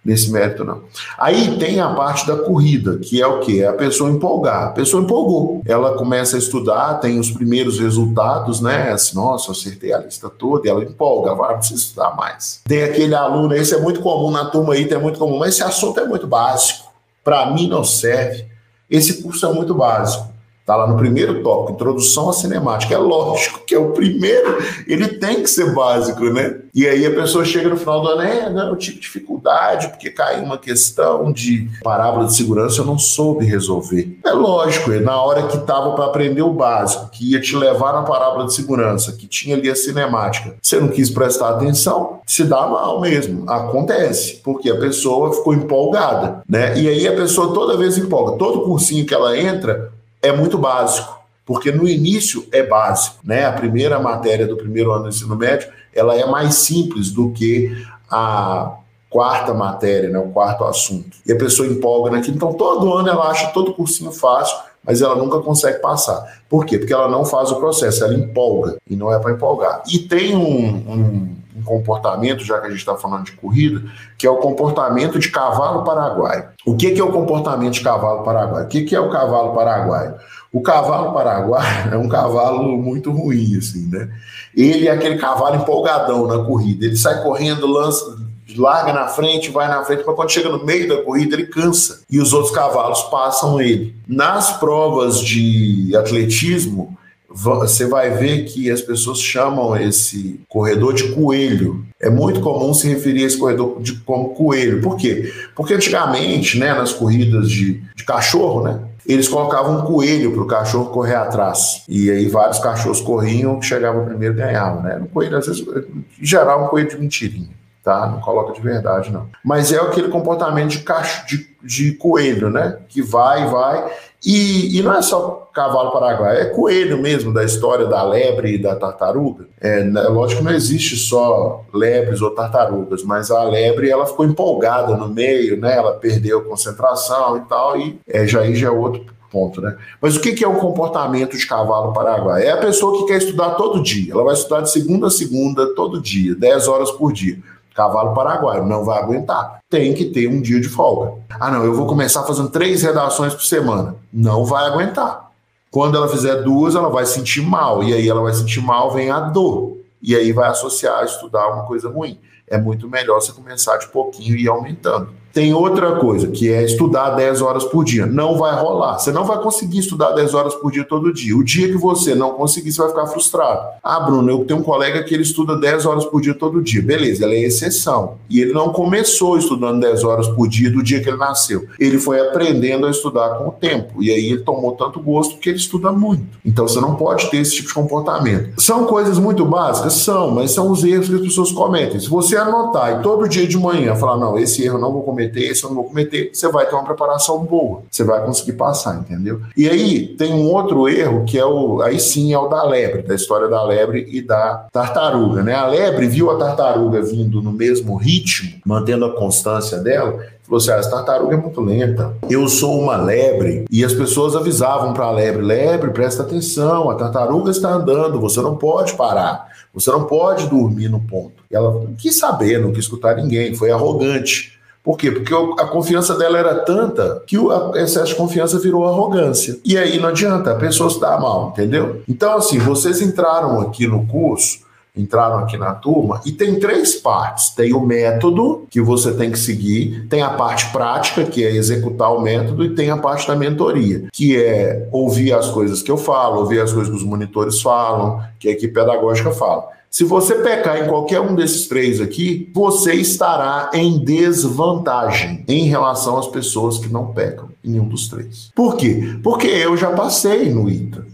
[0.06, 0.84] nesse mérito, não.
[1.18, 3.62] Aí tem a parte da corrida, que é o quê?
[3.62, 4.68] É a pessoa empolgar.
[4.68, 5.63] A pessoa empolgou.
[5.65, 8.91] Ela começa a estudar, tem os primeiros resultados, né?
[8.91, 12.62] Assim, nossa, acertei a lista toda, ela empolga, vai, precisa estudar mais.
[12.65, 15.63] Tem aquele aluno, esse é muito comum na turma aí, é muito comum, mas esse
[15.63, 16.86] assunto é muito básico.
[17.24, 18.46] Para mim não serve.
[18.88, 20.35] Esse curso é muito básico.
[20.65, 22.95] Está lá no primeiro tópico, introdução à cinemática.
[22.95, 26.56] É lógico que é o primeiro, ele tem que ser básico, né?
[26.73, 30.10] E aí a pessoa chega no final do ano, é, não, eu tive dificuldade, porque
[30.10, 34.17] caiu uma questão de parábola de segurança, eu não soube resolver.
[34.25, 37.93] É lógico, é na hora que estava para aprender o básico, que ia te levar
[37.93, 42.43] na parábola de segurança, que tinha ali a cinemática, você não quis prestar atenção, se
[42.43, 43.47] dá mal mesmo.
[43.47, 46.75] Acontece, porque a pessoa ficou empolgada, né?
[46.75, 48.36] E aí a pessoa toda vez empolga.
[48.38, 49.93] Todo cursinho que ela entra,
[50.25, 53.45] é muito básico, porque no início é básico, né?
[53.45, 57.71] A primeira matéria do primeiro ano do ensino médio, ela é mais simples do que
[58.09, 58.77] a
[59.09, 61.17] quarta matéria, né, o quarto assunto.
[61.25, 62.35] E a pessoa empolga naquilo.
[62.35, 66.41] Então, todo ano ela acha todo cursinho fácil, mas ela nunca consegue passar.
[66.49, 66.77] Por quê?
[66.77, 69.83] Porque ela não faz o processo, ela empolga, e não é para empolgar.
[69.88, 71.35] E tem um, um, um,
[71.65, 73.84] comportamento, já que a gente está falando de corrida,
[74.17, 76.45] que é o comportamento de cavalo paraguaio.
[76.65, 78.65] O que, que é o comportamento de cavalo paraguaio?
[78.65, 80.15] O que, que é o cavalo paraguaio?
[80.54, 84.10] O cavalo paraguaio é um cavalo muito ruim, assim, né?
[84.56, 86.86] Ele é aquele cavalo empolgadão na corrida.
[86.86, 88.15] Ele sai correndo, lança,
[88.56, 92.01] larga na frente, vai na frente, mas quando chega no meio da corrida ele cansa
[92.10, 93.95] e os outros cavalos passam ele.
[94.08, 96.97] Nas provas de atletismo,
[97.36, 101.86] você vai ver que as pessoas chamam esse corredor de coelho.
[102.02, 104.82] É muito comum se referir a esse corredor de, como coelho.
[104.82, 105.34] Por quê?
[105.54, 110.48] Porque antigamente, né, nas corridas de, de cachorro, né, eles colocavam um coelho para o
[110.48, 111.84] cachorro correr atrás.
[111.89, 115.00] E aí vários cachorros corriam, que chegava primeiro ganhava, né?
[115.02, 118.08] Um coelho, às vezes, em geral, um coelho de mentirinha tá?
[118.08, 119.30] Não coloca de verdade, não.
[119.43, 122.80] Mas é aquele comportamento de, cacho, de, de coelho, né?
[122.89, 123.91] Que vai, vai.
[124.26, 128.58] E, e não é só cavalo paraguaio, é coelho mesmo da história da lebre e
[128.58, 129.45] da tartaruga.
[129.62, 134.26] É, né, lógico que não existe só lebres ou tartarugas, mas a lebre ela ficou
[134.26, 135.78] empolgada no meio, né?
[135.78, 139.76] Ela perdeu concentração e tal, e é, já aí já é outro ponto, né?
[140.02, 142.45] Mas o que é o comportamento de cavalo paraguaio?
[142.45, 144.13] É a pessoa que quer estudar todo dia.
[144.13, 147.38] Ela vai estudar de segunda a segunda, todo dia, 10 horas por dia.
[147.75, 149.59] Cavalo paraguaio, não vai aguentar.
[149.69, 151.21] Tem que ter um dia de folga.
[151.38, 153.97] Ah, não, eu vou começar fazendo três redações por semana.
[154.13, 155.29] Não vai aguentar.
[155.69, 157.83] Quando ela fizer duas, ela vai sentir mal.
[157.83, 159.75] E aí ela vai sentir mal, vem a dor.
[160.01, 162.17] E aí vai associar estudar uma coisa ruim.
[162.47, 165.09] É muito melhor você começar de pouquinho e ir aumentando.
[165.36, 168.06] Tem outra coisa, que é estudar 10 horas por dia.
[168.06, 168.98] Não vai rolar.
[168.98, 171.36] Você não vai conseguir estudar 10 horas por dia todo dia.
[171.36, 173.67] O dia que você não conseguir, você vai ficar frustrado.
[173.84, 176.82] Ah, Bruno, eu tenho um colega que ele estuda 10 horas por dia todo dia.
[176.82, 178.13] Beleza, ele é exceção.
[178.30, 181.65] E ele não começou estudando 10 horas por dia do dia que ele nasceu.
[181.78, 184.02] Ele foi aprendendo a estudar com o tempo.
[184.02, 186.24] E aí ele tomou tanto gosto que ele estuda muito.
[186.45, 188.62] Então você não pode ter esse tipo de comportamento.
[188.62, 189.95] São coisas muito básicas?
[189.95, 192.00] São, mas são os erros que as pessoas cometem.
[192.00, 195.04] Se você anotar e todo dia de manhã falar, não, esse erro eu não vou
[195.04, 198.23] cometer cometer, esse eu não vou cometer, você vai ter uma preparação boa, você vai
[198.25, 199.41] conseguir passar, entendeu?
[199.55, 203.01] E aí tem um outro erro que é o, aí sim é o da lebre,
[203.01, 205.53] da história da lebre e da tartaruga, né?
[205.53, 210.71] A lebre viu a tartaruga vindo no mesmo ritmo, mantendo a constância dela, falou assim:
[210.71, 212.15] ah, essa tartaruga é muito lenta.
[212.29, 213.65] Eu sou uma lebre.
[213.69, 218.41] E as pessoas avisavam para a lebre: lebre, presta atenção, a tartaruga está andando, você
[218.41, 221.43] não pode parar, você não pode dormir no ponto.
[221.49, 224.55] E ela não quis saber, não quis escutar ninguém, foi arrogante.
[224.86, 225.12] Por quê?
[225.12, 229.60] Porque a confiança dela era tanta que o excesso de confiança virou arrogância.
[229.65, 232.04] E aí não adianta, a pessoa se dá mal, entendeu?
[232.08, 234.63] Então, assim, vocês entraram aqui no curso
[234.95, 237.50] entraram aqui na turma e tem três partes.
[237.50, 242.13] Tem o método que você tem que seguir, tem a parte prática, que é executar
[242.13, 245.98] o método, e tem a parte da mentoria, que é ouvir as coisas que eu
[245.98, 249.67] falo, ouvir as coisas que os monitores falam, que a equipe pedagógica fala.
[249.89, 256.17] Se você pecar em qualquer um desses três aqui, você estará em desvantagem em relação
[256.17, 258.52] às pessoas que não pecam em nenhum dos três.
[258.54, 259.17] Por quê?
[259.24, 261.06] Porque eu já passei no ITA.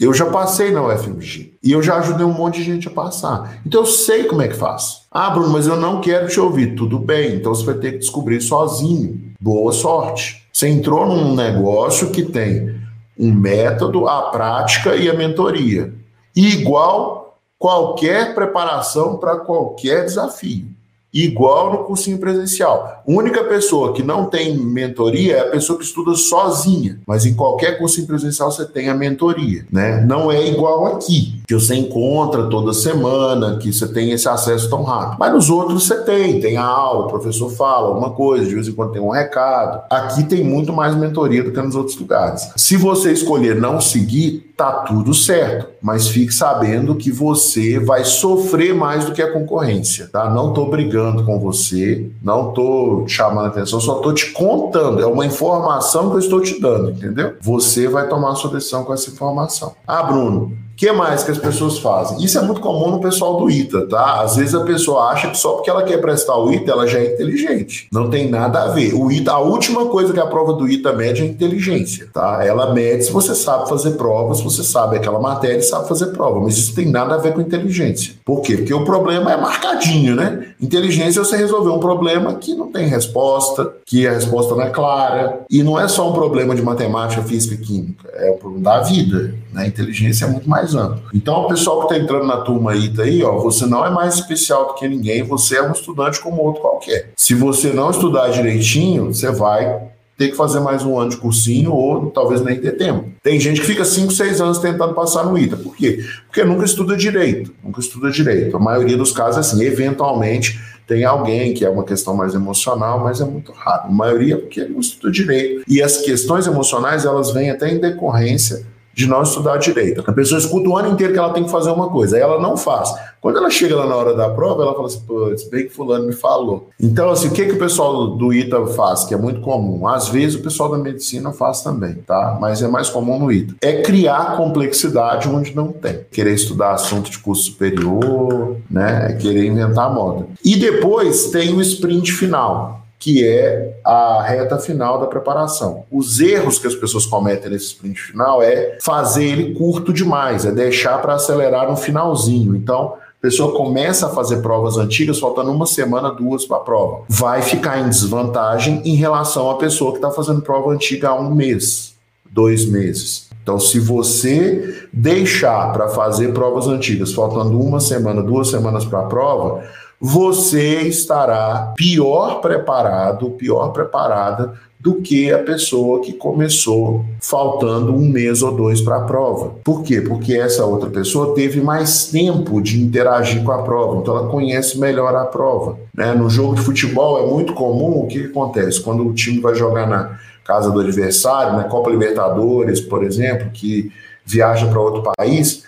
[0.00, 1.52] Eu já passei na UFMG.
[1.62, 3.60] E eu já ajudei um monte de gente a passar.
[3.64, 5.02] Então eu sei como é que faz.
[5.10, 6.74] Ah, Bruno, mas eu não quero te ouvir.
[6.74, 9.32] Tudo bem, então você vai ter que descobrir sozinho.
[9.40, 10.42] Boa sorte.
[10.52, 12.74] Você entrou num negócio que tem
[13.18, 15.94] um método, a prática e a mentoria.
[16.34, 17.21] E igual
[17.62, 20.66] qualquer preparação para qualquer desafio.
[21.14, 22.84] Igual no cursinho presencial.
[22.84, 26.98] A única pessoa que não tem mentoria é a pessoa que estuda sozinha.
[27.06, 30.00] Mas em qualquer cursinho presencial você tem a mentoria, né?
[30.00, 31.41] Não é igual aqui.
[31.52, 35.18] Que você encontra toda semana, que você tem esse acesso tão rápido.
[35.18, 38.68] Mas nos outros você tem, tem a aula, o professor fala alguma coisa, de vez
[38.68, 39.82] em quando tem um recado.
[39.90, 42.50] Aqui tem muito mais mentoria do que nos outros lugares.
[42.56, 48.74] Se você escolher não seguir, tá tudo certo, mas fique sabendo que você vai sofrer
[48.74, 50.30] mais do que a concorrência, tá?
[50.30, 55.26] Não tô brigando com você, não tô chamando atenção, só tô te contando, é uma
[55.26, 57.34] informação que eu estou te dando, entendeu?
[57.40, 59.74] Você vai tomar sua decisão com essa informação.
[59.86, 60.52] Ah, Bruno,
[60.82, 62.24] que mais que as pessoas fazem?
[62.24, 64.20] Isso é muito comum no pessoal do ITA, tá?
[64.20, 66.98] Às vezes a pessoa acha que só porque ela quer prestar o ITA, ela já
[66.98, 67.86] é inteligente.
[67.92, 68.92] Não tem nada a ver.
[68.92, 72.44] O ITA, a última coisa que a prova do ITA mede é inteligência, tá?
[72.44, 76.06] Ela mede se você sabe fazer prova, se você sabe aquela matéria e sabe fazer
[76.06, 76.40] prova.
[76.40, 78.14] Mas isso tem nada a ver com inteligência.
[78.24, 78.56] Por quê?
[78.56, 80.48] Porque o problema é marcadinho, né?
[80.62, 84.70] Inteligência é você resolver um problema que não tem resposta, que a resposta não é
[84.70, 85.40] clara.
[85.50, 88.08] E não é só um problema de matemática, física e química.
[88.14, 89.34] É o problema da vida.
[89.52, 89.66] Né?
[89.66, 91.02] Inteligência é muito mais amplo.
[91.12, 93.90] Então, o pessoal que está entrando na turma aí, tá aí, ó, você não é
[93.90, 97.10] mais especial do que ninguém, você é um estudante como outro qualquer.
[97.16, 99.91] Se você não estudar direitinho, você vai
[100.22, 103.06] ter que fazer mais um ano de cursinho ou talvez nem ter tempo.
[103.22, 105.56] Tem gente que fica 5, 6 anos tentando passar no ITA.
[105.56, 106.04] Por quê?
[106.26, 107.52] Porque nunca estuda direito.
[107.62, 108.56] Nunca estuda direito.
[108.56, 113.00] A maioria dos casos é assim, eventualmente tem alguém que é uma questão mais emocional,
[113.00, 113.88] mas é muito raro.
[113.88, 115.64] A maioria porque não estuda direito.
[115.66, 118.64] E as questões emocionais, elas vêm até em decorrência
[118.94, 120.02] de não estudar direito.
[120.06, 122.40] A pessoa escuta o ano inteiro que ela tem que fazer uma coisa, aí ela
[122.40, 122.92] não faz.
[123.20, 126.06] Quando ela chega lá na hora da prova, ela fala assim, putz, bem que fulano
[126.06, 126.70] me falou.
[126.80, 129.86] Então, assim, o que, que o pessoal do ITA faz, que é muito comum?
[129.86, 132.36] Às vezes o pessoal da medicina faz também, tá?
[132.40, 133.54] Mas é mais comum no ITA.
[133.62, 136.00] É criar complexidade onde não tem.
[136.10, 139.12] Querer estudar assunto de curso superior, né?
[139.12, 140.26] É querer inventar moda.
[140.44, 145.84] E depois tem o sprint final que é a reta final da preparação.
[145.90, 150.52] Os erros que as pessoas cometem nesse sprint final é fazer ele curto demais, é
[150.52, 152.54] deixar para acelerar no finalzinho.
[152.54, 157.02] Então, a pessoa começa a fazer provas antigas, faltando uma semana, duas para a prova.
[157.08, 161.34] Vai ficar em desvantagem em relação à pessoa que está fazendo prova antiga há um
[161.34, 161.96] mês,
[162.30, 163.28] dois meses.
[163.42, 169.06] Então, se você deixar para fazer provas antigas, faltando uma semana, duas semanas para a
[169.06, 169.64] prova,
[170.04, 178.42] você estará pior preparado, pior preparada do que a pessoa que começou faltando um mês
[178.42, 179.54] ou dois para a prova.
[179.62, 180.00] Por quê?
[180.00, 184.76] Porque essa outra pessoa teve mais tempo de interagir com a prova, então ela conhece
[184.76, 185.78] melhor a prova.
[185.94, 186.12] Né?
[186.14, 189.86] No jogo de futebol é muito comum o que acontece quando o time vai jogar
[189.86, 193.92] na casa do adversário, na Copa Libertadores, por exemplo, que
[194.26, 195.62] viaja para outro país,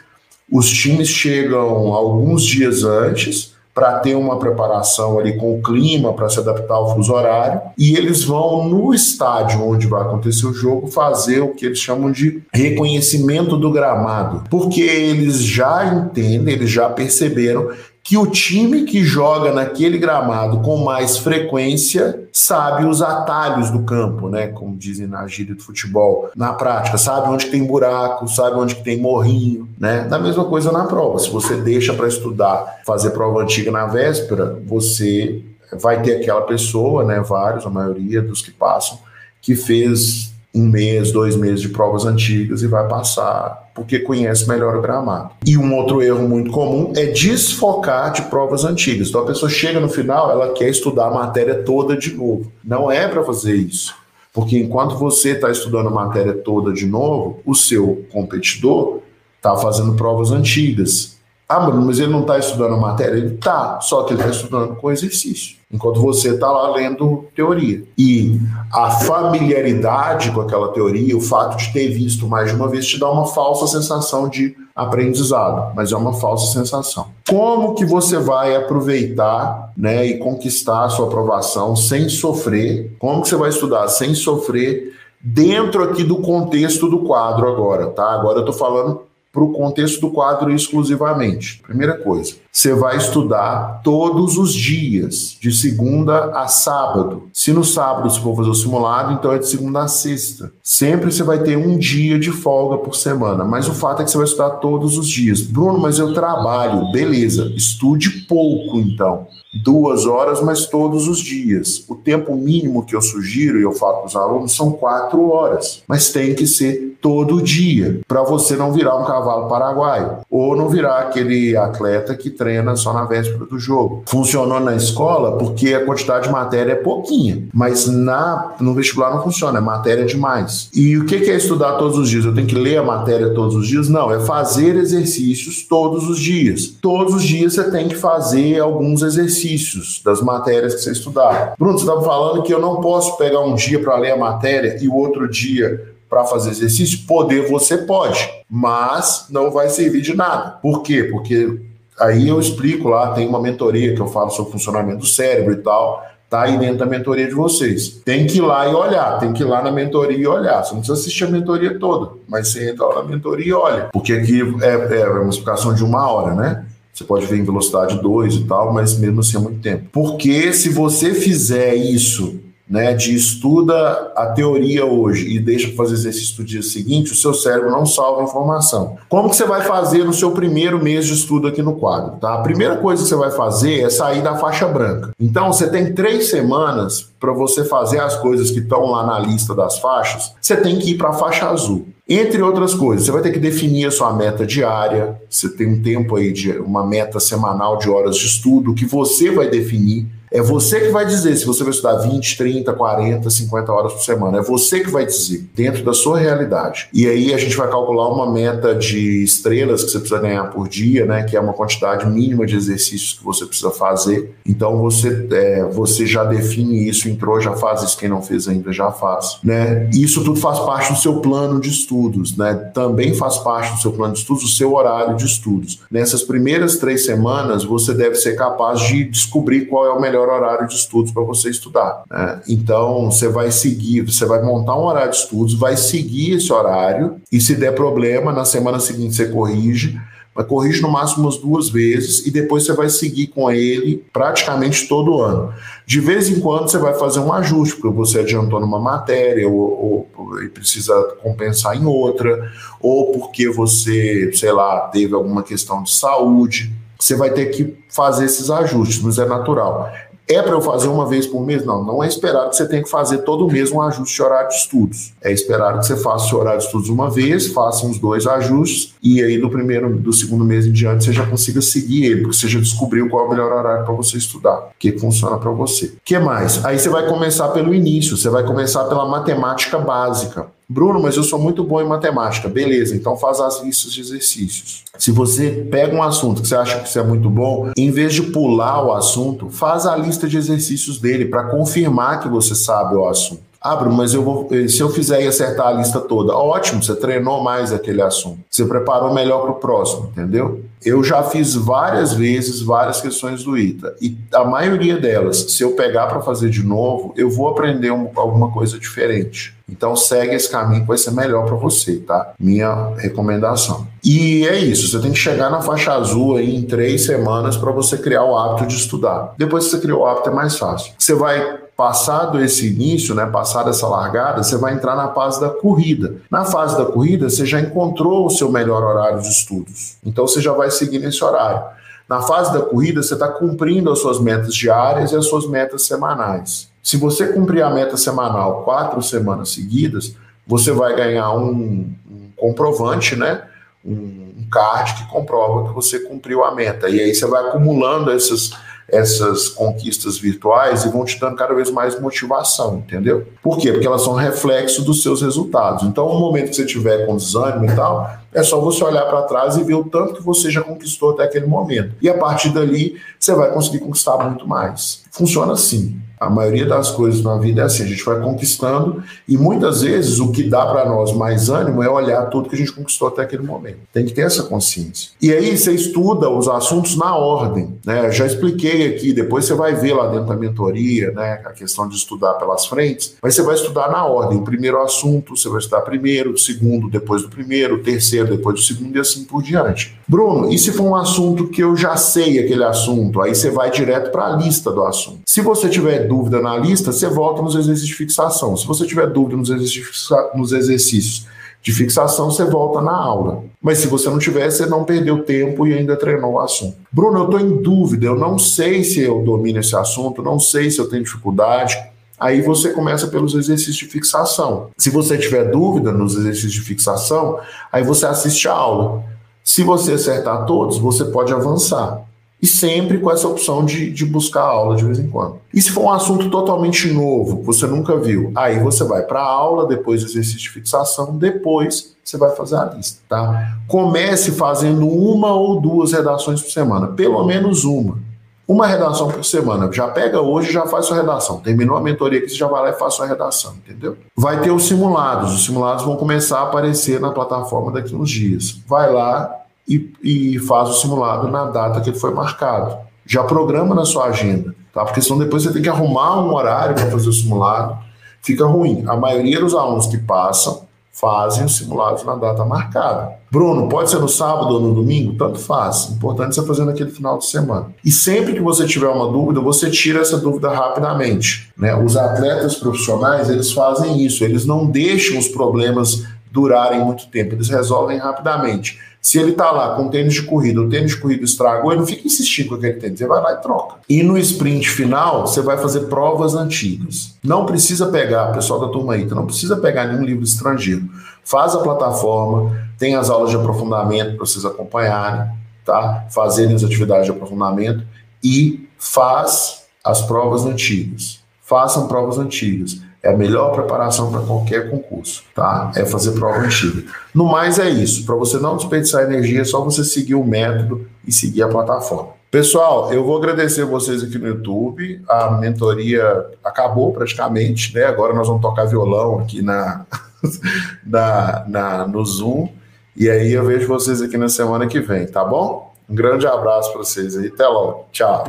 [0.51, 6.29] os times chegam alguns dias antes para ter uma preparação ali com o clima, para
[6.29, 10.87] se adaptar ao fuso horário, e eles vão no estádio onde vai acontecer o jogo
[10.87, 16.89] fazer o que eles chamam de reconhecimento do gramado, porque eles já entendem, eles já
[16.89, 17.69] perceberam
[18.05, 24.29] que o time que joga naquele gramado com mais frequência sabe os atalhos do campo,
[24.29, 24.49] né?
[24.49, 29.01] Como dizem na gíria do futebol, na prática, sabe onde tem buraco, sabe onde tem
[29.01, 30.05] morrinho, né?
[30.05, 31.19] Da mesma coisa na prova.
[31.19, 35.43] Se você deixa para estudar, fazer prova antiga na véspera, você
[35.81, 37.21] vai ter aquela pessoa, né?
[37.21, 38.99] Vários, a maioria dos que passam,
[39.41, 44.77] que fez um mês, dois meses de provas antigas e vai passar porque conhece melhor
[44.77, 45.31] o gramado.
[45.45, 49.09] E um outro erro muito comum é desfocar de provas antigas.
[49.09, 52.53] Então a pessoa chega no final, ela quer estudar a matéria toda de novo.
[52.63, 53.95] Não é para fazer isso.
[54.33, 59.01] Porque enquanto você está estudando a matéria toda de novo, o seu competidor
[59.37, 61.19] está fazendo provas antigas.
[61.47, 63.19] Ah, Bruno, mas ele não está estudando a matéria?
[63.19, 67.85] Ele está, só que ele está estudando com exercício, enquanto você está lá lendo teoria.
[67.99, 68.41] E
[68.73, 72.99] a familiaridade com aquela teoria, o fato de ter visto mais de uma vez, te
[72.99, 77.09] dá uma falsa sensação de aprendizado, mas é uma falsa sensação.
[77.29, 82.97] Como que você vai aproveitar né, e conquistar a sua aprovação sem sofrer?
[82.99, 88.13] Como que você vai estudar sem sofrer dentro aqui do contexto do quadro agora, tá?
[88.13, 89.03] Agora eu estou falando
[89.35, 91.61] para o contexto do quadro exclusivamente.
[91.67, 97.25] Primeira coisa, você vai estudar todos os dias, de segunda a sábado.
[97.33, 100.53] Se no sábado você for fazer o simulado, então é de segunda a sexta.
[100.63, 104.11] Sempre você vai ter um dia de folga por semana, mas o fato é que
[104.13, 105.41] você vai estudar todos os dias.
[105.41, 106.93] Bruno, mas eu trabalho.
[106.93, 109.27] Beleza, estude pouco então.
[109.63, 111.85] Duas horas, mas todos os dias.
[111.89, 115.83] O tempo mínimo que eu sugiro, e eu falo para os alunos, são quatro horas.
[115.89, 120.71] Mas tem que ser todo dia, para você não virar um cavalo paraguaio, ou não
[120.71, 124.05] virar aquele atleta que treina só na véspera do jogo.
[124.07, 129.23] Funcionou na escola porque a quantidade de matéria é pouquinha, mas na, no vestibular não
[129.23, 130.71] funciona, é matéria demais.
[130.75, 132.25] E o que é estudar todos os dias?
[132.25, 133.87] Eu tenho que ler a matéria todos os dias?
[133.87, 136.69] Não, é fazer exercícios todos os dias.
[136.81, 141.53] Todos os dias você tem que fazer alguns exercícios das matérias que você estudar.
[141.59, 144.79] Bruno, você estava falando que eu não posso pegar um dia para ler a matéria
[144.81, 147.01] e o outro dia para fazer exercício?
[147.09, 150.53] Poder você pode, mas não vai servir de nada.
[150.63, 151.09] Por quê?
[151.11, 151.59] Porque
[151.99, 155.53] aí eu explico lá, tem uma mentoria que eu falo sobre o funcionamento do cérebro
[155.53, 157.89] e tal, tá aí dentro da mentoria de vocês.
[158.05, 160.63] Tem que ir lá e olhar, tem que ir lá na mentoria e olhar.
[160.63, 163.89] Você não precisa assistir a mentoria toda, mas você entra lá na mentoria e olha.
[163.93, 166.65] Porque aqui é, é uma explicação de uma hora, né?
[166.93, 169.89] Você pode ver em velocidade 2 e tal, mas mesmo assim é muito tempo.
[169.91, 172.39] Porque se você fizer isso
[172.69, 177.17] né, de estuda a teoria hoje e deixa para fazer exercício no dia seguinte, o
[177.17, 178.97] seu cérebro não salva a informação.
[179.09, 182.17] Como que você vai fazer no seu primeiro mês de estudo aqui no quadro?
[182.19, 182.35] Tá?
[182.35, 185.11] A primeira coisa que você vai fazer é sair da faixa branca.
[185.21, 189.55] Então, você tem três semanas para você fazer as coisas que estão lá na lista
[189.55, 191.87] das faixas, você tem que ir para a faixa azul.
[192.07, 195.83] Entre outras coisas, você vai ter que definir a sua meta diária, você tem um
[195.83, 200.07] tempo aí de uma meta semanal de horas de estudo que você vai definir.
[200.35, 204.03] É você que vai dizer se você vai estudar 20, 30, 40, 50 horas por
[204.03, 204.39] semana.
[204.39, 206.89] É você que vai dizer, dentro da sua realidade.
[206.93, 210.69] E aí a gente vai calcular uma meta de estrelas que você precisa ganhar por
[210.69, 211.23] dia, né?
[211.23, 214.35] Que é uma quantidade mínima de exercícios que você precisa fazer.
[214.45, 217.97] Então você, é, você já define isso, entrou, já faz isso.
[217.97, 219.39] Quem não fez ainda já faz.
[219.45, 219.89] Né?
[219.93, 222.55] Isso tudo faz parte do seu plano de estudos, né?
[222.75, 225.81] Também faz parte do seu plano de estudos o seu horário de estudos.
[225.89, 230.43] Nessas primeiras três semanas, você deve ser capaz de descobrir qual é o melhor melhor
[230.43, 232.05] horário de estudos para você estudar.
[232.11, 232.41] Né?
[232.49, 237.17] Então, você vai seguir, você vai montar um horário de estudos, vai seguir esse horário,
[237.31, 240.01] e se der problema, na semana seguinte você corrige
[240.35, 244.89] mas corrige no máximo umas duas vezes e depois você vai seguir com ele praticamente
[244.89, 245.55] todo ano.
[245.87, 250.09] De vez em quando você vai fazer um ajuste, porque você adiantou numa matéria ou,
[250.17, 252.51] ou precisa compensar em outra,
[252.81, 256.73] ou porque você, sei lá, teve alguma questão de saúde.
[256.99, 259.93] Você vai ter que fazer esses ajustes, mas é natural.
[260.27, 261.65] É para eu fazer uma vez por mês?
[261.67, 264.49] Não, não é esperado que você tenha que fazer todo mês um ajuste de horário
[264.49, 265.13] de estudos.
[265.23, 268.27] É esperado que você faça o seu horário de estudos uma vez, faça uns dois
[268.27, 272.23] ajustes e aí do primeiro, do segundo mês em diante você já consiga seguir ele,
[272.23, 275.37] porque você já descobriu qual é o melhor horário para você estudar, o que funciona
[275.37, 275.87] para você.
[275.87, 276.65] O que mais?
[276.65, 280.47] Aí você vai começar pelo início, você vai começar pela matemática básica.
[280.69, 282.49] Bruno, mas eu sou muito bom em matemática.
[282.49, 284.85] Beleza, então faz as listas de exercícios.
[284.99, 288.15] Se você pega um assunto que você acha que você é muito bom, em vez
[288.15, 292.95] de pular o assunto, faz a lista de exercícios dele para confirmar que você sabe
[292.95, 293.43] o assunto.
[293.61, 296.95] Ah, Bruno, mas eu vou, se eu fizer e acertar a lista toda, ótimo, você
[296.95, 298.41] treinou mais aquele assunto.
[298.51, 300.63] Você preparou melhor para o próximo, entendeu?
[300.85, 305.73] Eu já fiz várias vezes várias questões do ITA e a maioria delas, se eu
[305.73, 309.54] pegar para fazer de novo, eu vou aprender um, alguma coisa diferente.
[309.69, 312.33] Então segue esse caminho que vai ser melhor para você, tá?
[312.39, 313.87] Minha recomendação.
[314.05, 317.73] E é isso, você tem que chegar na faixa azul aí em três semanas para
[317.73, 319.35] você criar o hábito de estudar.
[319.39, 320.93] Depois que você criou o hábito é mais fácil.
[320.99, 325.49] Você vai passado esse início, né, passada essa largada, você vai entrar na fase da
[325.49, 326.17] corrida.
[326.31, 329.97] Na fase da corrida, você já encontrou o seu melhor horário de estudos.
[330.05, 331.65] Então você já vai seguir nesse horário.
[332.09, 335.87] Na fase da corrida, você está cumprindo as suas metas diárias e as suas metas
[335.87, 336.69] semanais.
[336.85, 340.15] Se você cumprir a meta semanal quatro semanas seguidas,
[340.47, 343.43] você vai ganhar um, um comprovante, né?
[343.83, 346.91] Um, um card que comprova que você cumpriu a meta.
[346.91, 348.51] E aí você vai acumulando essas
[348.87, 353.27] essas conquistas virtuais e vão te dando cada vez mais motivação, entendeu?
[353.43, 353.73] Por quê?
[353.73, 355.85] Porque elas são reflexo dos seus resultados.
[355.85, 359.23] Então, no momento que você tiver com desânimo e tal, é só você olhar para
[359.23, 361.95] trás e ver o tanto que você já conquistou até aquele momento.
[362.01, 365.03] E a partir dali, você vai conseguir conquistar muito mais.
[365.11, 365.99] Funciona assim.
[366.19, 370.19] A maioria das coisas na vida é assim, a gente vai conquistando e muitas vezes
[370.21, 373.23] o que dá para nós mais ânimo é olhar tudo que a gente conquistou até
[373.23, 373.79] aquele momento.
[373.93, 375.11] Tem que ter essa consciência.
[375.21, 378.11] E aí você estuda os assuntos na ordem, né?
[378.11, 381.97] Já expliquei aqui, depois você vai ver lá dentro da mentoria, né, a questão de
[381.97, 384.39] estudar pelas frentes, mas você vai estudar na ordem.
[384.39, 388.97] O primeiro assunto você vai estudar primeiro, segundo depois do primeiro, terceiro depois do segundo
[388.97, 389.99] e assim por diante.
[390.15, 393.69] Bruno, e se for um assunto que eu já sei aquele assunto, aí você vai
[393.69, 395.23] direto para a lista do assunto.
[395.27, 398.57] Se você tiver dúvida na lista, você volta nos exercícios de fixação.
[398.57, 401.27] Se você tiver dúvida nos exercícios, nos exercícios
[401.61, 403.43] de fixação, você volta na aula.
[403.61, 406.77] Mas se você não tiver, você não perdeu tempo e ainda treinou o assunto.
[406.93, 410.71] Bruno, eu estou em dúvida, eu não sei se eu domino esse assunto, não sei
[410.71, 411.77] se eu tenho dificuldade.
[412.21, 414.69] Aí você começa pelos exercícios de fixação.
[414.79, 417.41] Se você tiver dúvida nos exercícios de fixação,
[417.73, 419.13] aí você assiste a aula.
[419.45, 422.03] Se você acertar todos, você pode avançar.
[422.41, 425.37] E sempre com essa opção de, de buscar aula de vez em quando.
[425.53, 429.21] E se for um assunto totalmente novo, que você nunca viu, aí você vai para
[429.21, 433.57] a aula, depois exercício de fixação, depois você vai fazer a lista, tá?
[433.67, 437.99] Comece fazendo uma ou duas redações por semana, pelo menos uma.
[438.47, 439.71] Uma redação por semana.
[439.73, 441.41] Já pega hoje já faz sua redação.
[441.41, 443.97] Terminou a mentoria aqui, você já vai lá e faz sua redação, entendeu?
[444.15, 445.35] Vai ter os simulados.
[445.35, 448.61] Os simulados vão começar a aparecer na plataforma daqui uns dias.
[448.67, 449.35] Vai lá
[449.67, 452.77] e, e faz o simulado na data que ele foi marcado.
[453.07, 454.85] Já programa na sua agenda, tá?
[454.85, 457.79] Porque senão depois você tem que arrumar um horário para fazer o simulado.
[458.21, 458.85] Fica ruim.
[458.87, 460.64] A maioria dos alunos que passam
[460.95, 463.17] fazem os simulados na data marcada.
[463.31, 465.19] Bruno, pode ser no sábado ou no domingo?
[465.19, 465.91] Tanto faz.
[465.91, 467.67] Importante você fazer naquele final de semana.
[467.85, 471.53] E sempre que você tiver uma dúvida, você tira essa dúvida rapidamente.
[471.59, 471.75] Né?
[471.75, 474.23] Os atletas profissionais, eles fazem isso.
[474.23, 477.35] Eles não deixam os problemas durarem muito tempo.
[477.35, 478.79] Eles resolvem rapidamente.
[479.05, 481.87] Se ele está lá com tênis de corrida, o tênis de corrida estragou, ele não
[481.87, 483.77] fica insistindo com aquele tênis, você vai lá e troca.
[483.87, 487.15] E no sprint final, você vai fazer provas antigas.
[487.23, 490.89] Não precisa pegar, pessoal da turma aí, não precisa pegar nenhum livro estrangeiro.
[491.23, 495.31] Faz a plataforma, tem as aulas de aprofundamento para vocês acompanharem,
[495.67, 496.07] tá?
[496.09, 497.85] Fazerem as atividades de aprofundamento
[498.23, 501.21] e faz as provas antigas.
[501.43, 502.81] Façam provas antigas.
[503.05, 505.71] É a melhor preparação para qualquer concurso, tá?
[505.77, 506.91] É fazer prova antiga.
[507.15, 508.07] No mais é isso.
[508.07, 512.15] Para você não desperdiçar energia, é só você seguir o método e seguir a plataforma.
[512.31, 515.03] Pessoal, eu vou agradecer vocês aqui no YouTube.
[515.07, 517.85] A mentoria acabou praticamente, né?
[517.85, 519.85] Agora nós vamos tocar violão aqui na,
[520.83, 522.49] na, na no Zoom.
[522.97, 525.75] E aí eu vejo vocês aqui na semana que vem, tá bom?
[525.87, 527.27] Um grande abraço para vocês aí.
[527.27, 527.85] Até logo.
[527.93, 528.25] Tchau.